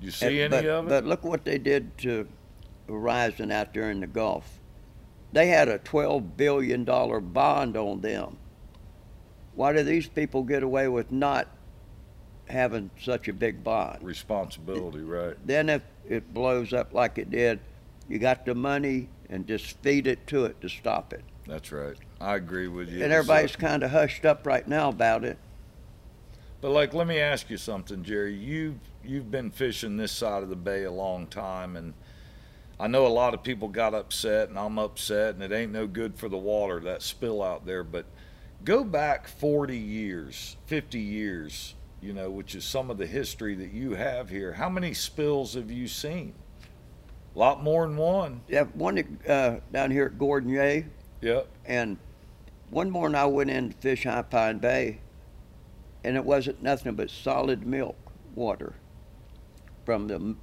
[0.01, 0.89] you see And- any but, of it?
[0.89, 2.27] But look what they did to
[2.87, 4.59] Horizon out there in the Gulf.
[5.33, 8.37] They had a twelve billion dollar bond on them.
[9.55, 11.47] Why do these people get away with not
[12.47, 14.03] having such a big bond?
[14.03, 15.35] Responsibility, right?
[15.45, 17.59] Then if it blows up like it did,
[18.07, 21.23] you got the money and just feed it to it to stop it.
[21.45, 21.97] That's right.
[22.19, 23.03] I agree with you.
[23.03, 25.37] And everybody's kind of hushed up right now about it.
[26.59, 28.33] But like, let me ask you something, Jerry.
[28.33, 31.93] You've you've been fishing this side of the bay a long time, and
[32.79, 35.87] I know a lot of people got upset, and I'm upset, and it ain't no
[35.87, 37.83] good for the water that spill out there.
[37.83, 38.05] But
[38.63, 43.71] go back 40 years, 50 years, you know, which is some of the history that
[43.71, 44.53] you have here.
[44.53, 46.33] How many spills have you seen?
[47.37, 48.41] A lot more than one.
[48.47, 50.85] Yeah, one uh, down here at Gardinier,
[51.21, 51.47] Yep.
[51.67, 51.97] and
[52.71, 55.01] one morning I went in to fish High Pine Bay,
[56.03, 57.95] and it wasn't nothing but solid milk
[58.33, 58.73] water
[59.85, 60.35] from the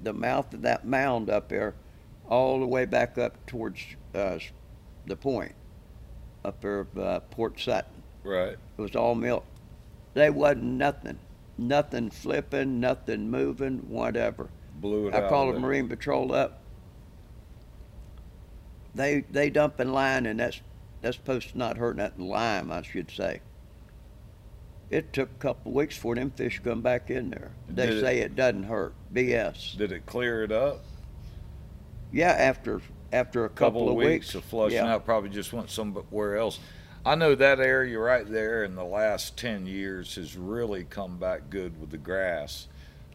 [0.00, 1.74] the mouth of that mound up there,
[2.28, 3.80] all the way back up towards
[4.14, 4.38] uh,
[5.06, 5.56] the point,
[6.44, 8.04] up there uh, Port Sutton.
[8.22, 8.52] Right.
[8.52, 9.44] It was all milk.
[10.12, 11.18] They wasn't nothing,
[11.58, 14.48] nothing flipping, nothing moving, whatever.
[14.84, 15.30] Blew it I out.
[15.30, 15.60] called of the.
[15.62, 16.60] Marine Patrol up.
[18.94, 20.60] They they dump in line and that's
[21.00, 23.40] that's supposed to not hurt nothing lime, I should say.
[24.90, 27.52] It took a couple of weeks for them fish to come back in there.
[27.66, 28.92] They Did say it doesn't hurt.
[29.14, 29.78] BS.
[29.78, 30.84] Did it clear it up?
[32.12, 34.96] Yeah, after after a couple, couple, of weeks, of flushing yeah.
[34.96, 35.06] out.
[35.06, 36.58] Probably just went somewhere else.
[37.06, 41.48] I know that area right there in the last ten years has really come back
[41.48, 42.68] good with the grass.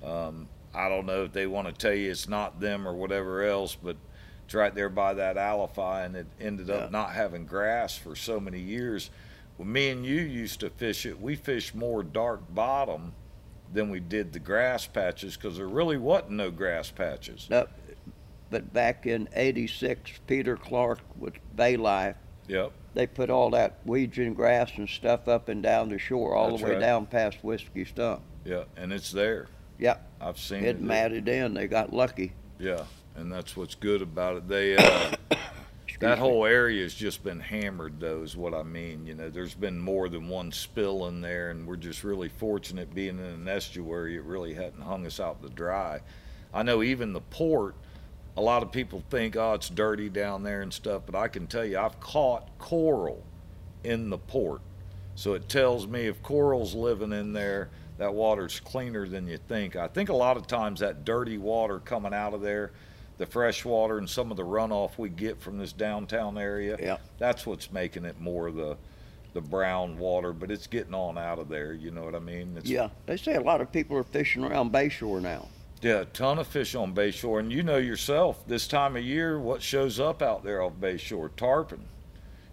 [0.04, 3.44] Um, I don't know if they want to tell you it's not them or whatever
[3.44, 3.98] else, but
[4.46, 6.90] it's right there by that Alafia, and it ended up Yeah.
[6.90, 9.10] not having grass for so many years.
[9.58, 13.14] When me and you used to fish it, we fished more dark bottom
[13.72, 17.48] than we did the grass patches because there really wasn't no grass patches.
[17.50, 17.68] No,
[18.50, 22.16] but back in '86, Peter Clark with Bay Life,
[22.48, 22.72] Yep.
[22.96, 26.50] they put all that weeds and grass and stuff up and down the shore, all
[26.52, 26.80] That's the way right.
[26.82, 28.22] down past Whiskey Stump.
[28.46, 29.48] Yeah, and it's there.
[29.80, 30.82] Yeah, I've seen it it.
[30.82, 31.54] matted in.
[31.54, 32.34] They got lucky.
[32.60, 32.84] Yeah,
[33.16, 34.48] and that's what's good about it.
[34.48, 35.12] They uh,
[36.02, 39.06] that whole area has just been hammered, though, is what I mean.
[39.08, 42.94] You know, there's been more than one spill in there, and we're just really fortunate
[42.94, 44.18] being in an estuary.
[44.18, 46.02] It really hadn't hung us out to dry.
[46.54, 47.76] I know even the port.
[48.38, 51.48] A lot of people think, oh, it's dirty down there and stuff, but I can
[51.48, 53.24] tell you, I've caught coral
[53.84, 54.62] in the port.
[55.16, 59.76] So it tells me if coral's living in there, that water's cleaner than you think.
[59.76, 62.72] I think a lot of times that dirty water coming out of there,
[63.18, 66.98] the fresh water and some of the runoff we get from this downtown area, Yeah.
[67.18, 68.78] that's what's making it more the
[69.34, 72.56] the brown water, but it's getting on out of there, you know what I mean?
[72.58, 75.48] It's, Yeah, they say a lot of people are fishing around Bayshore now.
[75.84, 79.40] Yeah, a ton of fish on Bayshore, and you know yourself, this time of year,
[79.40, 81.30] what shows up out there off Bayshore?
[81.38, 81.86] Tarpon.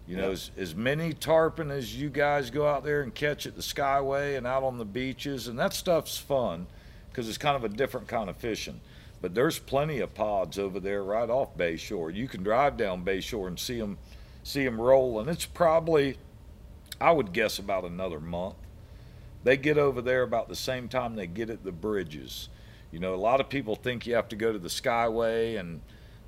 [0.07, 3.55] You know, as, as many tarpon as you guys go out there and catch at
[3.55, 6.67] the Skyway and out on the beaches, and that stuff's fun
[7.09, 8.79] because it's kind of a different kind of fishing.
[9.21, 12.13] But there's plenty of pods over there right off Bayshore.
[12.13, 13.97] You can drive down Bayshore and see them,
[14.43, 15.27] see them rolling.
[15.27, 16.17] It's probably,
[17.01, 18.55] I would guess, about another month.
[19.43, 22.47] They get over there about the same time they get at the bridges.
[22.91, 25.81] You know, a lot of people think you have to go to the Skyway and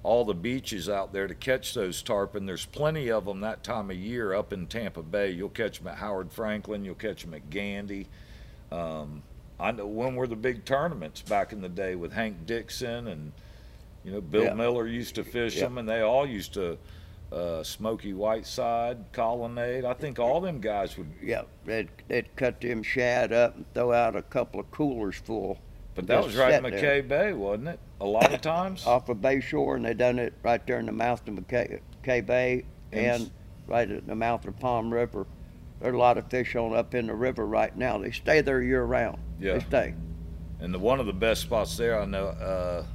[0.03, 2.45] all the beaches out there to catch those tarpon.
[2.45, 5.31] There's plenty of them that time of year up in Tampa Bay.
[5.31, 6.85] You'll catch them at Howard Franklin.
[6.85, 8.07] You'll catch them at Gandy.
[8.71, 9.23] Um,
[9.59, 13.33] I know when were the big tournaments back in the day with Hank Dixon and
[14.05, 14.53] you know Bill Yeah.
[14.53, 15.63] Miller used to fish Yeah.
[15.65, 16.77] them, and they all used to
[17.33, 19.83] uh, Smoky Whiteside, Colonnade.
[19.85, 21.11] I think all them guys would.
[21.21, 25.59] Yeah, they'd, they'd cut them shad up and throw out a couple of coolers full.
[25.99, 27.01] But that was right in sit there.
[27.01, 27.79] McKay Bay, wasn't it?
[27.99, 28.85] A lot of times.
[28.85, 32.25] Off of Bayshore, and they done it right there in the mouth of McKay, McKay
[32.25, 33.31] Bay And and
[33.67, 35.27] right at the mouth of Palm River.
[35.81, 37.97] There's a lot of fish on up in the river right now.
[37.97, 39.17] They stay there year round.
[39.39, 39.53] Yeah.
[39.53, 39.93] They stay.
[40.59, 42.85] And the one of the best spots there, I know, uh,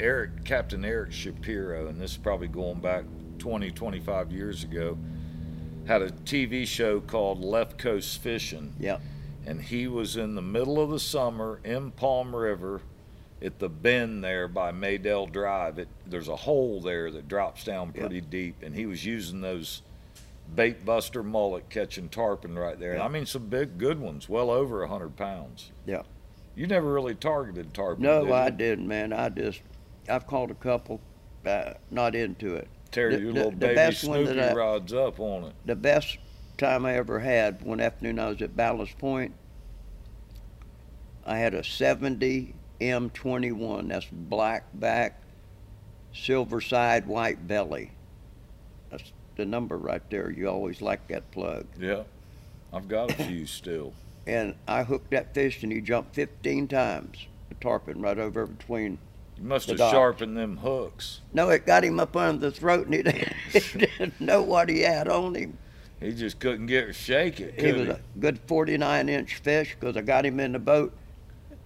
[0.00, 3.04] Eric, Captain Eric Shapiro, and this is probably going back
[3.38, 4.98] 20, 25 years ago,
[5.86, 8.74] had a TV show called Left Coast Fishing.
[8.78, 8.98] Yeah.
[9.46, 12.80] And he was in the middle of the summer in Palm River
[13.40, 15.78] at the bend there by Maydell Drive.
[15.78, 19.82] It, there's a hole there that drops down pretty deep, and he was using those
[20.54, 22.92] bait buster mullet catching tarpon right there.
[22.92, 25.72] And I mean, some big, good ones, well over a 100 pounds.
[25.86, 26.02] Yeah.
[26.54, 28.02] You never really targeted tarpon.
[28.04, 28.34] No, did you?
[28.34, 29.12] I didn't, man.
[29.12, 29.62] I just,
[30.08, 31.00] I've caught a couple,
[31.46, 32.68] uh, not into it.
[32.92, 35.54] The- your the- little the baby best one Snoopy that I- rods up on it.
[35.64, 36.18] The best
[36.58, 39.34] time I ever had one afternoon I was at Ballast Point.
[41.24, 43.88] I had a 70 M21.
[43.88, 45.20] That's black back,
[46.12, 47.92] silver side, white belly.
[48.90, 50.30] That's the number right there.
[50.30, 51.66] You always like that plug.
[51.78, 52.02] Yeah,
[52.72, 53.92] I've got a few still.
[54.26, 57.26] And I hooked that fish and he jumped 15 times.
[57.50, 58.98] A tarpon right over between.
[59.36, 59.92] You must The have dock.
[59.92, 61.20] sharpened them hooks.
[61.32, 63.02] No, it got him up under the throat and he
[63.78, 65.58] didn't know what he had on him.
[66.02, 67.58] He just couldn't get or shake it.
[67.58, 67.90] He was he?
[67.90, 70.92] a good 49 inch fish because I got him in the boat.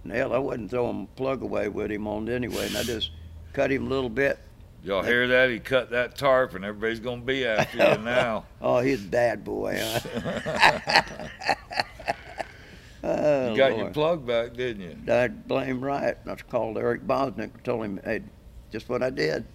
[0.03, 2.67] And hell, I wasn't throwing a plug away with him on anyway.
[2.67, 3.11] And I just
[3.53, 4.39] cut him a little bit.
[4.83, 5.49] Y'all hear that?
[5.49, 8.45] He cut that tarp, and Everybody's gonna be after you now.
[8.61, 9.77] Oh, he's a bad boy.
[9.81, 11.27] Huh?
[13.03, 15.13] oh, You got your plug back, didn't you?
[15.13, 16.15] I blame right.
[16.25, 18.21] I called Eric Bosnick and told him, hey,
[18.71, 19.45] just what I did.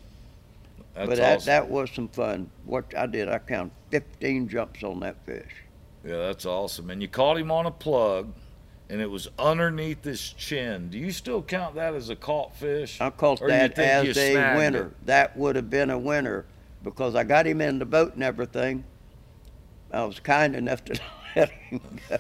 [0.94, 1.46] That's but that, awesome.
[1.46, 2.50] that was some fun.
[2.64, 5.52] What I did, I counted 15 jumps on that fish.
[6.04, 6.90] Yeah, that's awesome.
[6.90, 8.32] And you caught him on a plug,
[8.90, 10.90] and it was underneath his chin.
[10.90, 13.00] Do you still count that as a caught fish?
[13.00, 14.86] I caught that as a winner.
[14.86, 15.06] it?
[15.06, 16.44] That would have been a winner
[16.82, 18.84] because I got him in the boat and everything.
[19.92, 21.00] I was kind enough to
[21.36, 22.18] let him go.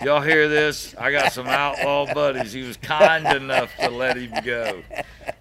[0.04, 0.94] Y'all hear this?
[0.98, 2.52] I got some outlaw buddies.
[2.52, 4.82] He was kind enough to let him go,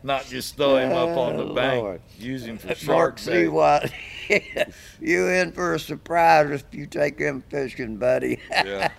[0.03, 2.01] not just throw him up on the Oh, bank, Lord.
[2.19, 3.47] use him for Mark, shark see bait.
[3.47, 3.91] what?
[5.01, 8.39] you in for a surprise if you take him fishing, buddy.
[8.51, 8.91] Yeah,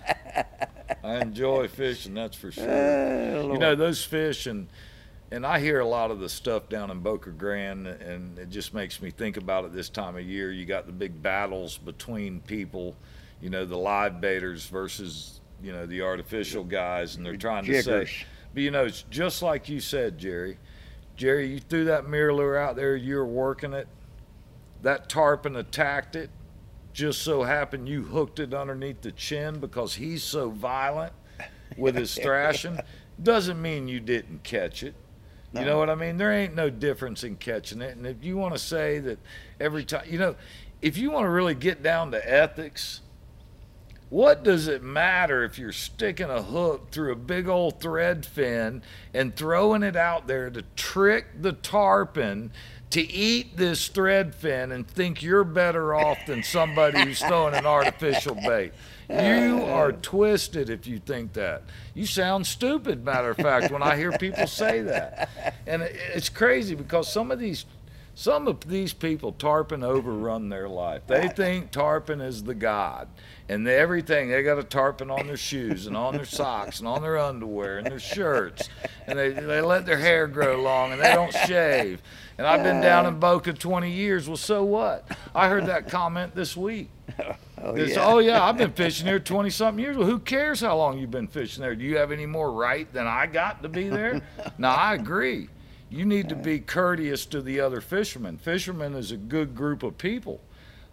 [1.03, 2.13] I enjoy fishing.
[2.13, 2.69] That's for sure.
[2.69, 4.67] Oh, You know those fish and
[5.31, 8.73] and I hear a lot of the stuff down in Boca Grande, and it just
[8.73, 10.51] makes me think about it this time of year.
[10.51, 12.95] You got the big battles between people,
[13.41, 17.81] you know, the live baiters versus you know the artificial guys, and they're trying to
[17.81, 18.07] say,
[18.53, 20.57] but you know, it's just like you said, Jerry.
[21.15, 22.95] Jerry, you threw that MirrOlure out there.
[22.95, 23.87] You were working it.
[24.81, 26.29] That tarpon attacked it.
[26.93, 31.13] Just so happened you hooked it underneath the chin because he's so violent
[31.77, 32.79] with his thrashing.
[33.21, 34.95] Doesn't mean you didn't catch it.
[35.53, 36.17] You know what I mean?
[36.17, 37.95] There ain't no difference in catching it.
[37.95, 39.19] And if you want to say that
[39.57, 40.35] every time, you know,
[40.81, 43.01] if you want to really get down to ethics,
[44.09, 48.83] what does it matter if you're sticking a hook through a big old thread fin
[49.13, 52.51] and throwing it out there to trick the tarpon
[52.91, 57.65] to eat this thread fin and think you're better off than somebody who's throwing an
[57.65, 58.73] artificial bait?
[59.09, 61.63] You are twisted if you think that.
[61.93, 65.29] You sound stupid, matter of fact, when I hear people say that.
[65.67, 67.65] And it's crazy because some of these
[68.15, 71.03] some of these people tarpon overrun their life.
[71.05, 73.09] They think tarpon is the god,
[73.49, 76.87] and they, everything they got a tarpon on their shoes and on their socks and
[76.87, 78.69] on their underwear and their shirts,
[79.05, 82.01] and they they let their hair grow long and they don't shave.
[82.37, 84.27] And I've been down in Boca 20 years.
[84.27, 85.09] Well, so what?
[85.33, 86.89] I heard that comment this week.
[87.57, 87.95] Oh, yeah.
[88.05, 89.97] oh yeah, I've been fishing here 20 something years.
[89.97, 91.73] Well, who cares how long you've been fishing there?
[91.73, 94.21] Do you have any more right than I got to be there?
[94.59, 95.47] now I agree.
[95.95, 98.37] You need to be courteous to the other fishermen.
[98.37, 100.41] Fishermen is a good group of people.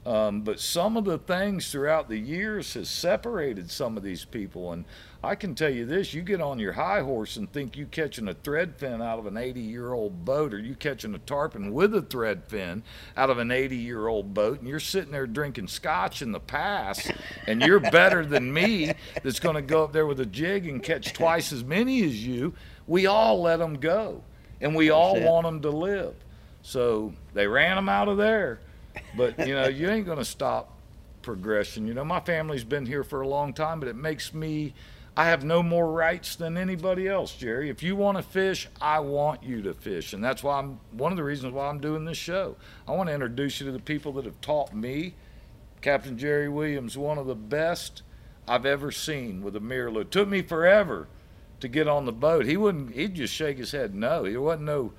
[0.07, 4.71] Um, but some of the things throughout the years has separated some of these people.
[4.71, 4.85] And
[5.25, 8.29] I can tell you this, you get on your high horse and think you catching
[8.29, 11.73] a thread fin out of an 80 year old boat or you catching a tarpon
[11.73, 12.85] with a thread fin
[13.17, 16.41] out of an 80 year old boat and you're sitting there drinking scotch in the
[16.41, 17.11] pass
[17.49, 18.93] and you're better than me
[19.25, 22.25] that's going to go up there with a jig and catch twice as many as
[22.25, 22.55] you.
[22.87, 24.23] We all let them go
[24.63, 25.25] and we all it.
[25.25, 26.15] want them to live.
[26.63, 28.61] So they ran them out of there.
[29.17, 30.79] But you know, you ain't gonna stop
[31.21, 31.87] progression.
[31.87, 34.75] You know, my family's been here for a long time, but it makes me
[35.15, 37.69] I have no more rights than anybody else, Jerry.
[37.69, 40.15] If you want to fish, I want you to fish.
[40.15, 42.57] And that's why I'm one of the reasons why I'm doing this show.
[42.89, 45.15] I want to introduce you to the people that have taught me.
[45.83, 48.03] Captain Jerry Williams, one of the best
[48.49, 51.09] I've ever seen with a mirror It took me forever
[51.63, 52.45] to get on the boat.
[52.45, 54.25] He wouldn't he'd just shake his head no.
[54.25, 54.93] He wasn't no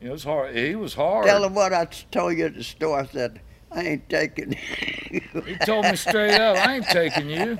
[0.00, 0.56] you know, it was hard.
[0.56, 1.26] He was hard.
[1.26, 3.00] Tell him what I told you at the store.
[3.00, 3.40] I said,
[3.70, 5.20] I ain't taking you.
[5.44, 7.58] he told me straight up, I ain't taking you.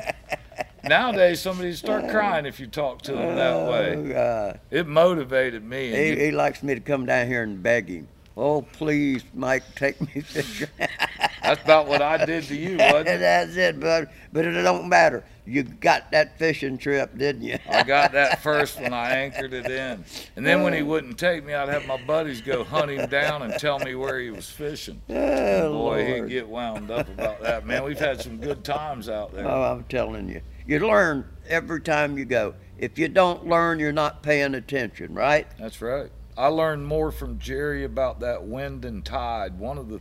[0.85, 4.13] Nowadays, somebody start uh, crying if you talk to them that oh, way.
[4.13, 4.61] God.
[4.71, 5.91] It motivated me.
[5.91, 8.09] He, he likes me to come down here and beg him.
[8.41, 10.68] Oh, please, Mike, take me fishing.
[11.43, 13.18] That's about what I did to you, wasn't it?
[13.18, 15.24] That's it, but but it don't matter.
[15.45, 17.59] You got that fishing trip, didn't you?
[17.68, 20.05] I got that first when I anchored it in,
[20.36, 20.84] and then when he oh.
[20.84, 24.20] wouldn't take me, I'd have my buddies go hunt him down and tell me where
[24.20, 25.03] he was fishing.
[25.09, 26.07] Oh, boy, Lord.
[26.07, 27.66] he'd get wound up about that.
[27.66, 29.49] Man, we've had some good times out there.
[29.49, 32.55] Oh, I'm telling you, you learn every time you go.
[32.78, 35.49] If you don't learn, you're not paying attention, right?
[35.59, 36.12] That's right.
[36.39, 39.59] I learned more from Jerry about that wind and tide.
[39.59, 40.01] One of the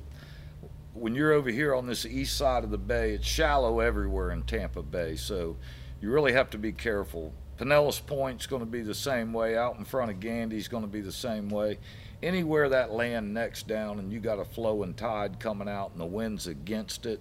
[0.94, 4.44] when you're over here on this east side of the bay, it's shallow everywhere in
[4.44, 5.58] Tampa Bay, so
[6.00, 7.34] you really have to be careful.
[7.58, 9.58] Pinellas Point's going to be the same way.
[9.58, 11.80] Out in front of Gandy's going to be the same way.
[12.22, 16.06] Anywhere that land necks down and you got a flowing tide coming out and the
[16.06, 17.20] wind's against it,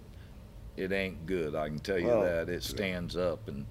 [0.76, 1.54] it ain't good.
[1.54, 2.50] I can tell you well, that.
[2.50, 3.48] It stands up.
[3.48, 3.66] And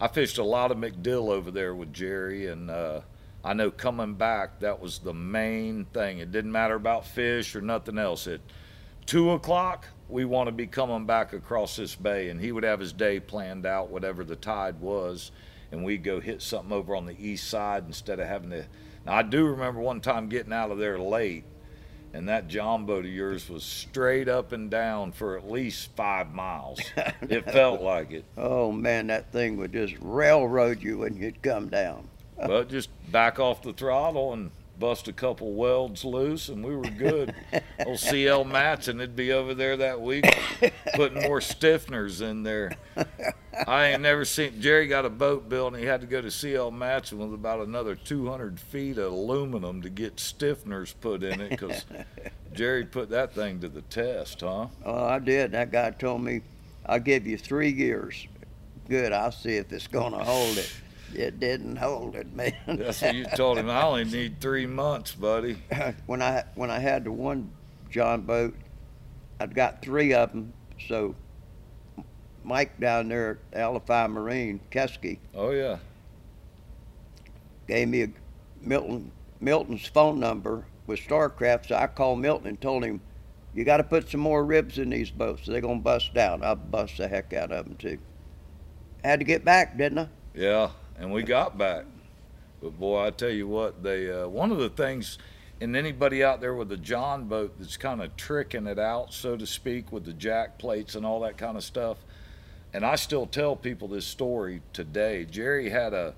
[0.00, 3.00] I fished a lot of MacDill over there with Jerry, and uh,
[3.44, 6.18] I know coming back, that was the main thing.
[6.18, 8.26] It didn't matter about fish or nothing else.
[8.26, 8.40] At
[9.04, 12.80] two o'clock, we want to be coming back across this bay, and he would have
[12.80, 15.30] his day planned out, whatever the tide was,
[15.70, 18.64] and we'd go hit something over on the east side instead of having to.
[19.04, 21.44] Now, I do remember one time getting out of there late,
[22.14, 26.32] and that John boat of yours was straight up and down for at least five
[26.32, 26.80] miles.
[26.96, 28.24] it felt like it.
[28.38, 33.38] Oh man, that thing would just railroad you when you'd come down but just back
[33.38, 37.34] off the throttle and bust a couple welds loose, and we were good.
[37.86, 40.24] Old CL Matson would be over there that week
[40.94, 42.76] putting more stiffeners in there.
[43.66, 46.30] I ain't never seen Jerry got a boat built, and he had to go to
[46.30, 51.50] CL Matson with about another 200 feet of aluminum to get stiffeners put in it
[51.50, 51.84] because
[52.52, 54.66] Jerry put that thing to the test, huh?
[54.84, 55.52] Oh, I did.
[55.52, 56.42] That guy told me,
[56.86, 58.26] "I'll give you three years."
[58.88, 59.12] Good.
[59.12, 60.70] I'll see if it's going to hold it
[61.14, 62.54] it didn't hold it, man.
[62.66, 63.70] That's what you told him.
[63.70, 65.56] I only need three months, buddy.
[66.06, 67.50] when I when I had the one
[67.90, 68.54] John boat,
[69.40, 70.52] I'd got three of them.
[70.88, 71.14] So
[72.44, 75.18] Mike down there at LFI Marine, Kesky.
[75.34, 75.78] Oh yeah.
[77.66, 78.08] Gave me a
[78.60, 79.10] Milton
[79.40, 83.00] Milton's phone number with Starcraft, so I called Milton and told him,
[83.54, 85.46] "You got to put some more ribs in these boats.
[85.46, 87.98] They're gonna bust down." I bust the heck out of them too.
[89.02, 90.08] Had to get back, didn't I?
[90.34, 91.84] Yeah, and we got back.
[92.62, 95.18] But boy, I tell you what, they uh, one of the things,
[95.60, 99.36] and anybody out there with a John boat that's kind of tricking it out, so
[99.36, 101.98] to speak, with the jack plates and all that kind of stuff.
[102.72, 105.24] And I still tell people this story today.
[105.24, 106.14] Jerry had a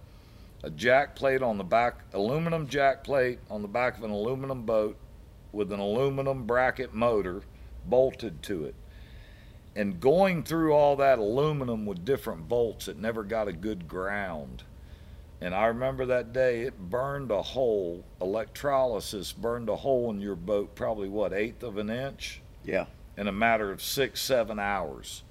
[0.62, 4.62] a jack plate on the back, aluminum jack plate on the back of an aluminum
[4.62, 4.96] boat
[5.52, 7.42] with an aluminum bracket motor
[7.86, 8.74] bolted to it
[9.76, 14.64] and going through all that aluminum with different bolts, it never got a good ground.
[15.38, 20.34] And I remember that day it burned a hole, electrolysis burned a hole in your
[20.34, 22.40] boat, probably what, eighth of an inch?
[22.64, 22.86] Yeah.
[23.18, 25.22] In a matter of six, seven hours.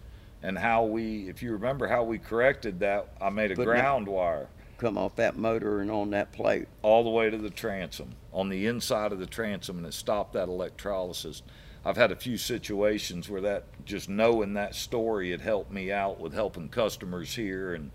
[0.44, 4.48] And how we, if you remember how we corrected that, I made a ground wire.
[4.78, 6.68] Come off that motor and on that plate.
[6.84, 10.34] All the way to the transom, on the inside of the transom, and it stopped
[10.34, 11.42] that electrolysis.
[11.86, 16.20] I've had a few situations where that just knowing that story had helped me out
[16.20, 17.92] with helping customers here and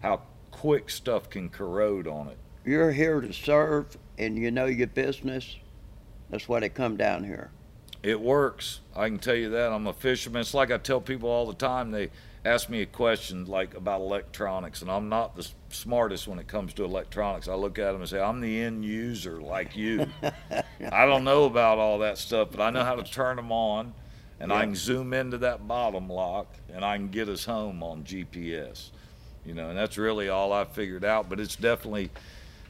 [0.00, 0.22] how
[0.52, 2.38] quick stuff can corrode on it.
[2.64, 5.56] You're here to serve and you know your business.
[6.30, 7.50] That's why they come down here.
[8.04, 8.80] It works.
[8.94, 9.72] I can tell you that.
[9.72, 10.42] I'm a fisherman.
[10.42, 11.90] It's like I tell people all the time.
[11.90, 12.10] They
[12.44, 16.74] ask me a question like about electronics, and I'm not the smartest when it comes
[16.74, 17.48] to electronics.
[17.48, 20.06] I look at them and say, I'm the end user like you.
[20.92, 23.94] I don't know about all that stuff, but I know how to turn them on,
[24.40, 24.58] and yeah.
[24.58, 28.90] I can zoom into that bottom lock, and I can get us home on GPS.
[29.44, 31.28] You know, and that's really all I figured out.
[31.28, 32.10] But it's definitely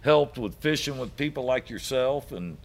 [0.01, 2.57] helped with fishing with people like yourself and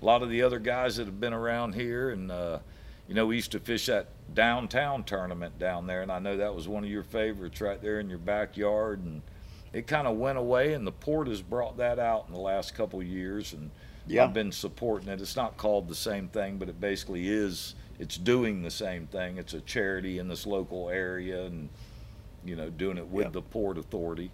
[0.00, 2.30] a lot of the other guys that have been around here and.
[2.30, 2.58] Uh,
[3.06, 6.54] you know, we used to fish that downtown tournament down there, and I know that
[6.54, 9.04] was one of your favorites right there in your backyard.
[9.04, 9.22] And
[9.72, 12.74] it kind of went away, and the port has brought that out in the last
[12.74, 13.70] couple of years, and
[14.06, 14.24] yeah.
[14.24, 15.20] I've been supporting it.
[15.20, 19.38] It's not called the same thing, but it basically is it's doing the same thing.
[19.38, 21.68] It's a charity in this local area, and
[22.44, 23.30] you know, doing it with Yeah.
[23.30, 24.30] the port authority.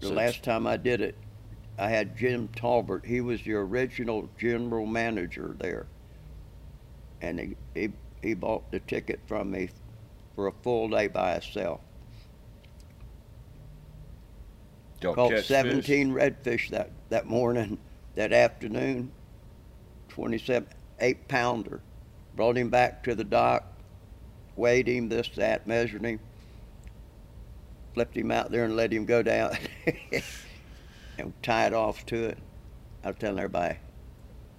[0.00, 1.16] The So last time I did it,
[1.78, 3.06] I had Jim Talbert.
[3.06, 5.86] He was the original general manager there,
[7.20, 7.90] and he he,
[8.22, 9.70] he bought the ticket from me
[10.34, 11.80] for a full day by itself.
[15.00, 15.48] y'all Caught catch fish?
[15.48, 17.78] 17 redfish that, that morning,
[18.14, 19.12] that afternoon.
[20.08, 20.68] 27,
[21.00, 21.80] eight pounder.
[22.34, 23.64] Brought him back to the dock,
[24.56, 26.20] weighed him, this, that, measured him.
[27.94, 29.56] Flipped him out there and let him go down
[31.18, 32.38] and tied off to it.
[33.02, 33.76] I was telling everybody,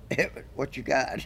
[0.56, 1.26] what you got?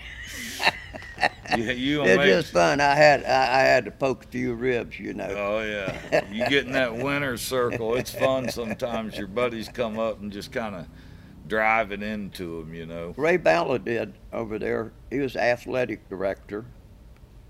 [1.57, 2.25] You, you it's me.
[2.25, 2.81] just fun.
[2.81, 5.27] I had I, I had to poke a few ribs, you know.
[5.29, 7.95] Oh yeah, you get in that winter circle.
[7.95, 9.17] It's fun sometimes.
[9.17, 10.87] Your buddies come up and just kind of
[11.47, 13.13] drive it into them, you know.
[13.17, 14.93] Ray Balla did over there.
[15.11, 16.65] He was athletic director.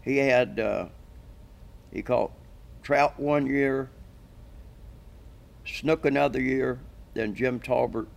[0.01, 0.87] He had uh,
[1.93, 2.31] he caught
[2.81, 3.89] trout one year,
[5.65, 6.79] snook another year,
[7.13, 8.07] then Jim Talbert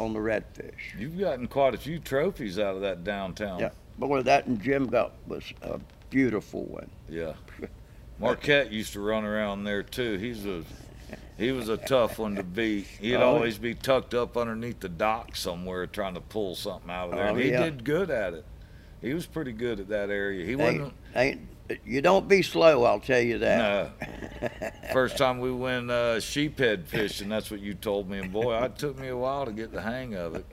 [0.00, 0.98] on the redfish.
[0.98, 3.60] You've gotten quite a few trophies out of that downtown.
[3.60, 5.78] Yeah, boy, that and Jim got was a
[6.08, 6.90] beautiful one.
[7.08, 7.34] Yeah.
[8.18, 10.16] Marquette used to run around there too.
[10.16, 10.62] He's a
[11.36, 12.86] he was a tough one to beat.
[12.86, 17.10] He'd Oh, always be tucked up underneath the dock somewhere trying to pull something out
[17.10, 17.26] of there.
[17.26, 17.64] Oh, and he yeah.
[17.64, 18.44] did good at it.
[19.00, 20.44] He was pretty good at that area.
[20.44, 21.40] He Ain't, wasn't ain't
[21.84, 23.92] you don't be slow, I'll tell you that.
[24.00, 24.70] no.
[24.92, 28.76] First time we went uh, sheephead fishing, that's what you told me, and boy, it
[28.76, 30.46] took me a while to get the hang of it.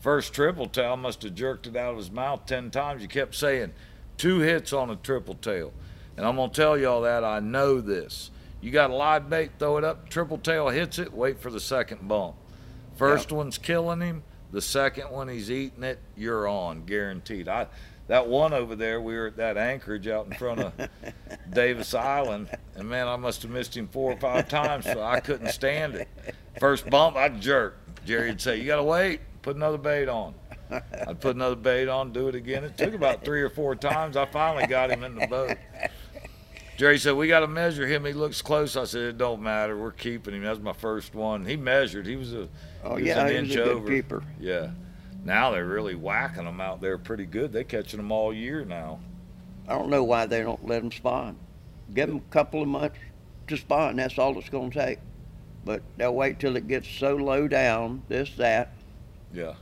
[0.00, 3.02] First triple tail must have jerked it out of his mouth ten times.
[3.02, 3.72] You kept saying
[4.16, 5.72] two hits on a triple tail,
[6.16, 8.30] and I'm gonna tell y'all that I know this.
[8.60, 11.60] You got a live bait, throw it up, triple tail hits it, wait for the
[11.60, 12.36] second bump.
[12.96, 17.48] First one's killing him, the second one he's eating it, you're on, guaranteed.
[17.48, 17.66] I
[18.08, 20.72] that one over there, we were at that anchorage out in front of
[21.52, 25.20] Davis Island, and man, I must have missed him four or five times, so I
[25.20, 26.08] couldn't stand it.
[26.60, 27.76] First bump, I'd jerk.
[28.04, 30.34] Jerry'd say, "You gotta wait, put another bait on."
[31.06, 32.64] I'd put another bait on, do it again.
[32.64, 34.16] It took about three or four times.
[34.16, 35.56] I finally got him in the boat.
[36.78, 38.04] Jerry said, "We got to measure him.
[38.04, 39.76] He looks close." I said, "It don't matter.
[39.76, 41.44] We're keeping him." That was my first one.
[41.44, 42.06] He measured.
[42.06, 42.48] He was a
[42.82, 43.88] Oh he was yeah, an he was inch a good over.
[43.88, 44.24] keeper.
[44.40, 44.70] Yeah.
[45.24, 47.52] Now they're really whacking them out there pretty good.
[47.52, 48.98] They're catching them all year now.
[49.68, 51.36] I don't know why they don't let them spawn.
[51.94, 52.98] Give them a couple of months
[53.48, 53.96] to spawn.
[53.96, 54.98] That's all it's going to take.
[55.64, 58.72] But they'll wait till it gets so low down, this, that.
[59.32, 59.54] Yeah.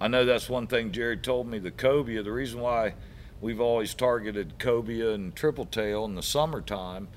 [0.00, 1.58] I know that's one thing Jerry told me.
[1.58, 2.94] The cobia, the reason why
[3.40, 7.08] we've always targeted cobia and triple tail in the summertime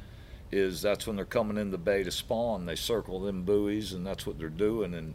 [0.52, 2.66] is that's when they're coming in the bay to spawn.
[2.66, 4.94] They circle them buoys, and that's what they're doing.
[4.94, 5.14] And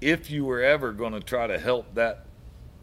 [0.00, 2.26] if you were ever going to try to help that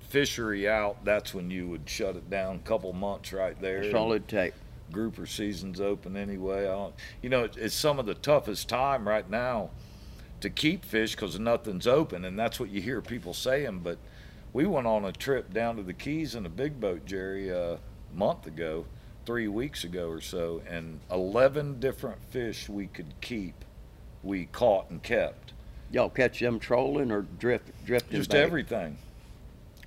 [0.02, 3.82] fishery out, that's when you would shut it down a couple months right there.
[3.82, 4.54] That's all it'd take.
[4.92, 6.70] grouper season's open anyway.
[6.70, 6.92] I
[7.22, 9.72] you know, it, it's some of the toughest time right now
[10.42, 13.80] to keep fish because nothing's open, and that's what you hear people saying.
[13.80, 13.98] But
[14.54, 17.76] we went on a trip down to the Keys in a big boat, Jerry, uh,
[17.76, 17.80] a
[18.14, 18.86] month ago,
[19.26, 23.66] three weeks ago or so, and 11 different fish we could keep,
[24.24, 25.54] we caught and kept.
[25.96, 28.18] Y'all catch them trolling or drift, drifting?
[28.18, 28.98] Just everything.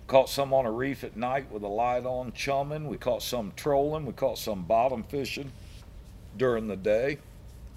[0.07, 2.89] Caught some on a reef at night with a light on, chumming.
[2.89, 4.07] We caught some trolling.
[4.07, 5.53] We caught some bottom fishing
[6.35, 7.19] during the day.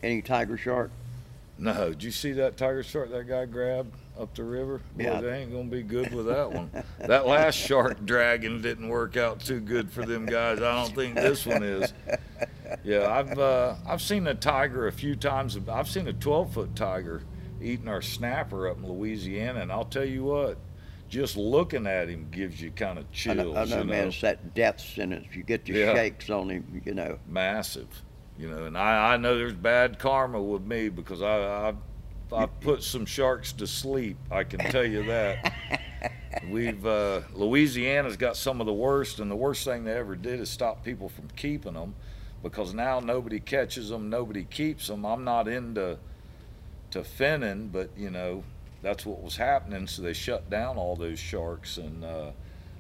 [0.02, 0.92] Any tiger shark?
[1.58, 4.78] No, did you see that tiger shark that guy grabbed up the river?
[4.96, 5.20] Boy, Yeah.
[5.20, 6.72] they ain't gonna be good with that one.
[7.00, 10.60] that last shark dragon didn't work out too good for them guys.
[10.62, 11.92] I don't think this one is.
[12.86, 15.60] Yeah, I've uh, I've seen a tiger a few times.
[15.68, 17.22] I've seen a 12 foot tiger
[17.62, 20.58] eating our snapper up in Louisiana, and I'll tell you what,
[21.10, 23.38] just looking at him gives you kind of I chills.
[23.38, 24.08] know, I know you man.
[24.08, 25.28] It's that death sentence.
[25.34, 25.94] You get the Yeah.
[25.94, 27.20] shakes on him, you know.
[27.28, 27.88] massive,
[28.38, 28.66] you know.
[28.66, 31.74] And I, I know there's bad karma with me because I, I
[32.34, 34.16] I put some sharks to sleep.
[34.32, 35.54] I can tell you that.
[36.50, 40.40] We've uh, Louisiana's got some of the worst, and the worst thing they ever did
[40.40, 41.94] is stop people from keeping them,
[42.42, 45.06] because now nobody catches them, nobody keeps them.
[45.06, 46.00] I'm not into
[46.92, 48.44] to finning, but you know
[48.82, 49.88] that's what was happening.
[49.88, 52.32] So they shut down all those sharks, and uh,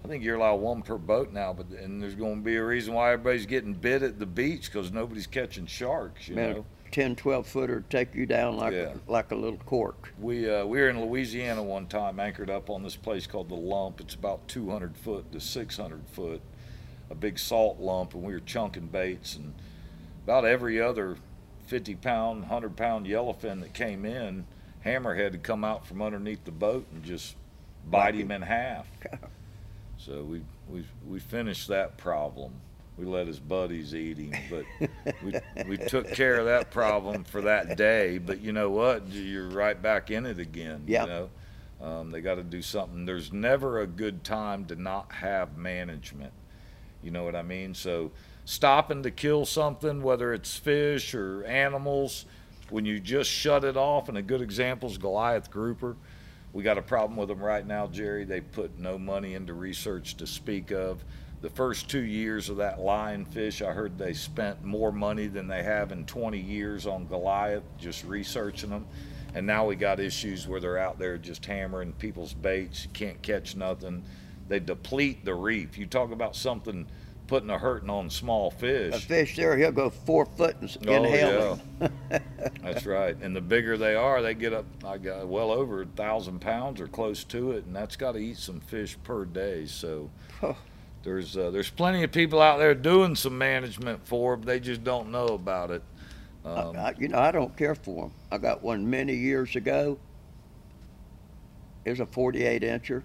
[0.03, 1.53] I think you're allowed one per boat now.
[1.53, 4.71] But and there's going to be a reason why everybody's getting bit at the beach
[4.71, 6.27] because nobody's catching sharks.
[6.27, 8.93] You Man, know, a 10, 12 footer take you down like Yeah.
[9.07, 10.13] like a little cork.
[10.19, 13.55] we uh, we were in Louisiana one time, anchored up on this place called the
[13.55, 14.01] Lump.
[14.01, 16.41] It's about 200 foot to 600 foot,
[17.09, 19.53] a big salt lump, and we were chunking baits and
[20.25, 21.15] about every other
[21.71, 24.45] 50 pound, 100 pound yellowfin that came in,
[24.85, 27.37] hammerhead had come out from underneath the boat and just
[27.89, 28.85] bite him in half.
[29.97, 32.53] So we we we finished that problem.
[32.97, 34.65] We let his buddies eat him, but
[35.23, 35.35] we
[35.67, 38.17] we took care of that problem for that day.
[38.17, 39.07] But you know what?
[39.09, 40.85] You're right back in it again.
[40.87, 41.01] Yep.
[41.01, 41.29] You know,
[41.87, 43.05] um, they got to do something.
[43.05, 46.33] There's never a good time to not have management.
[47.03, 47.75] You know what I mean?
[47.75, 48.09] So
[48.45, 52.25] stopping to kill something, whether it's fish or animals,
[52.69, 55.95] when you just shut it off, and a good example is Goliath grouper.
[56.53, 58.25] We got a problem with them right now, Jerry.
[58.25, 61.03] They put no money into research to speak of.
[61.41, 65.63] The first two years of that lionfish, I heard they spent more money than they
[65.63, 68.85] have in 20 years on Goliath, just researching them.
[69.33, 72.87] And now we got issues where they're out there just hammering people's baits.
[72.93, 74.03] Can't catch nothing.
[74.49, 75.77] They deplete the reef.
[75.77, 76.85] You talk about something
[77.31, 78.93] putting a hurting on small fish.
[78.93, 81.61] A fish there, he'll go four foot and Oh, inhale.
[82.61, 83.15] That's right.
[83.21, 86.81] And the bigger they are, they get up I got well over a thousand pounds
[86.81, 89.65] or close to it, and that's got to eat some fish per day.
[89.65, 90.09] So
[90.41, 90.55] Huh.
[91.03, 94.43] there's uh, there's plenty of people out there doing some management for them.
[94.45, 95.83] They just don't know about it.
[96.43, 98.11] Um, I, you know, I don't care for them.
[98.29, 99.97] I got one many years ago.
[101.85, 103.03] It was a 48 incher.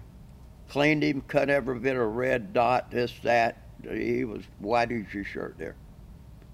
[0.67, 3.61] Cleaned him, cut every bit of red dot, this, that.
[3.89, 5.75] He was white as your shirt there.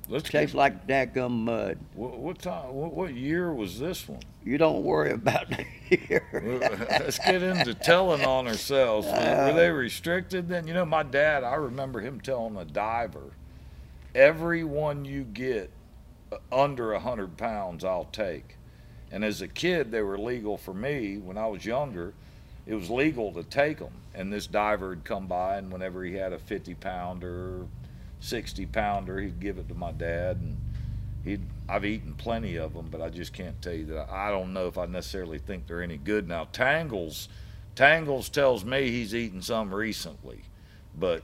[0.07, 1.77] let's Tastes like daggum mud.
[1.95, 2.73] what, what time?
[2.73, 4.21] What, what year was this one?
[4.43, 6.59] You don't worry about the year.
[6.89, 9.07] Let's get into telling on ourselves.
[9.07, 10.67] Were, were they restricted then?
[10.67, 13.31] You know, my dad, I remember him telling a diver,
[14.13, 15.71] every one you get
[16.31, 18.57] uh, under a 100 pounds, I'll take.
[19.11, 21.17] And as a kid, they were legal for me.
[21.17, 22.13] When I was younger,
[22.65, 23.93] it was legal to take them.
[24.15, 27.65] And this diver would come by, and whenever he had a 50 pounder,
[28.19, 30.37] 60 pounder, he'd give it to my dad.
[30.37, 30.57] And
[31.23, 34.09] he'd, I've eaten plenty of them, but I just can't tell you that.
[34.09, 36.27] I don't know if I necessarily think they're any good.
[36.27, 37.27] Now, Tangles,
[37.75, 40.43] Tangles tells me he's eaten some recently,
[40.97, 41.23] but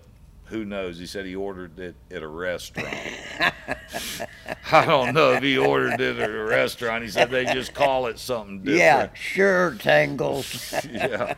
[0.50, 0.98] who knows?
[0.98, 2.96] He said he ordered it at a restaurant.
[4.72, 7.04] I don't know if he ordered it at a restaurant.
[7.04, 8.80] He said they just call it something different.
[8.80, 10.74] yeah, sure, Tangles.
[10.92, 11.36] yeah.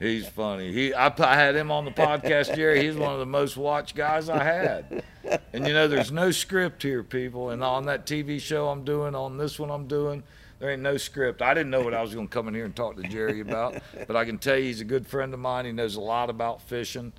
[0.00, 0.72] He's funny.
[0.72, 2.84] He, I, I had him on the podcast, Jerry.
[2.84, 5.04] He's one of the most watched guys I had.
[5.52, 7.50] And you know, there's no script here, people.
[7.50, 10.24] And on that TV show I'm doing, on this one I'm doing,
[10.58, 11.42] there ain't no script.
[11.42, 13.40] I didn't know what I was going to come in here and talk to Jerry
[13.40, 15.66] about, but I can tell you he's a good friend of mine.
[15.66, 17.12] He knows a lot about fishing.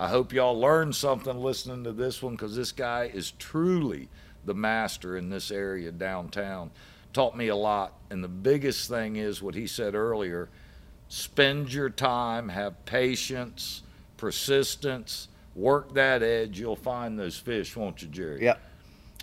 [0.00, 4.08] I hope y'all learned something listening to this one because this guy is truly
[4.44, 6.70] the master in this area downtown.
[7.12, 7.94] Taught me a lot.
[8.10, 10.48] And the biggest thing is what he said earlier
[11.08, 13.82] spend your time, have patience,
[14.18, 16.60] persistence, work that edge.
[16.60, 18.44] You'll find those fish, won't you, Jerry?
[18.44, 18.60] Yep.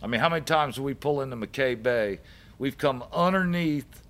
[0.01, 2.19] I mean, how many times do we pull into McKay Bay?
[2.57, 4.01] We've come underneath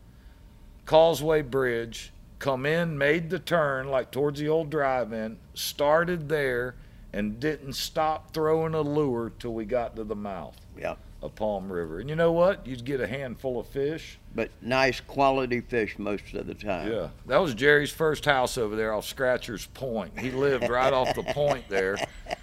[0.86, 6.76] Causeway Bridge, come in, made the turn like towards the old drive-in, started there,
[7.14, 10.98] and didn't stop throwing a lure till we got to the mouth Yep.
[11.22, 12.00] of Palm River.
[12.02, 12.68] And you know what?
[12.68, 14.18] You'd get a handful of fish.
[14.36, 16.92] But nice quality fish most of the time.
[16.92, 20.20] Yeah, that was Jerry's first house over there off Scratcher's Point.
[20.20, 21.96] He lived right off the point there.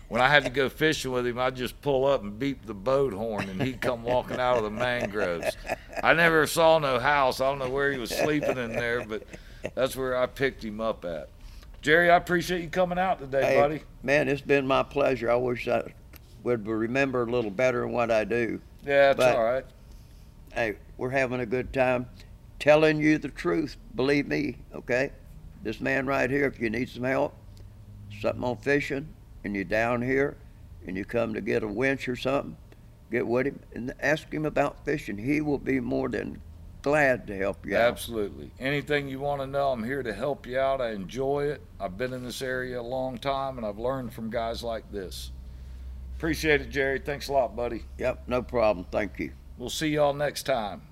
[0.09, 2.73] When I had to go fishing with him, I'd just pull up and beep the
[2.75, 5.55] boat horn, and he'd come walking out of the mangroves.
[6.03, 7.41] I never saw no house.
[7.43, 9.23] I don't know where he was sleeping in there, but
[9.75, 11.29] that's where I picked him up at.
[11.81, 13.83] Jerry, I appreciate you coming out today, Hey, buddy.
[14.03, 15.31] Man, it's been my pleasure.
[15.31, 15.93] I wish I
[16.45, 18.61] would remember a little better what I do.
[18.85, 19.65] Yeah, it's but- all right.
[20.55, 22.07] Hey, we're having a good time
[22.59, 23.77] telling you the truth.
[23.97, 25.11] Believe me, okay?
[25.63, 27.35] This man right here, if you need some help,
[28.21, 29.09] something on fishing,
[29.45, 30.37] and you're down here,
[30.87, 32.57] and you come to get a winch or something,
[33.11, 35.17] get with him and ask him about fishing.
[35.19, 36.41] He will be more than
[36.83, 37.93] glad to help you out.
[37.93, 38.51] Absolutely.
[38.61, 40.81] Anything you want to know, I'm here to help you out.
[40.81, 41.63] I enjoy it.
[41.81, 45.31] I've been in this area a long time, and I've learned from guys like this.
[46.17, 46.99] Appreciate it, Jerry.
[46.99, 47.85] Thanks a lot, buddy.
[47.99, 48.87] Yep, no problem.
[48.91, 49.33] Thank you.
[49.59, 50.83] We'll see y'all next time.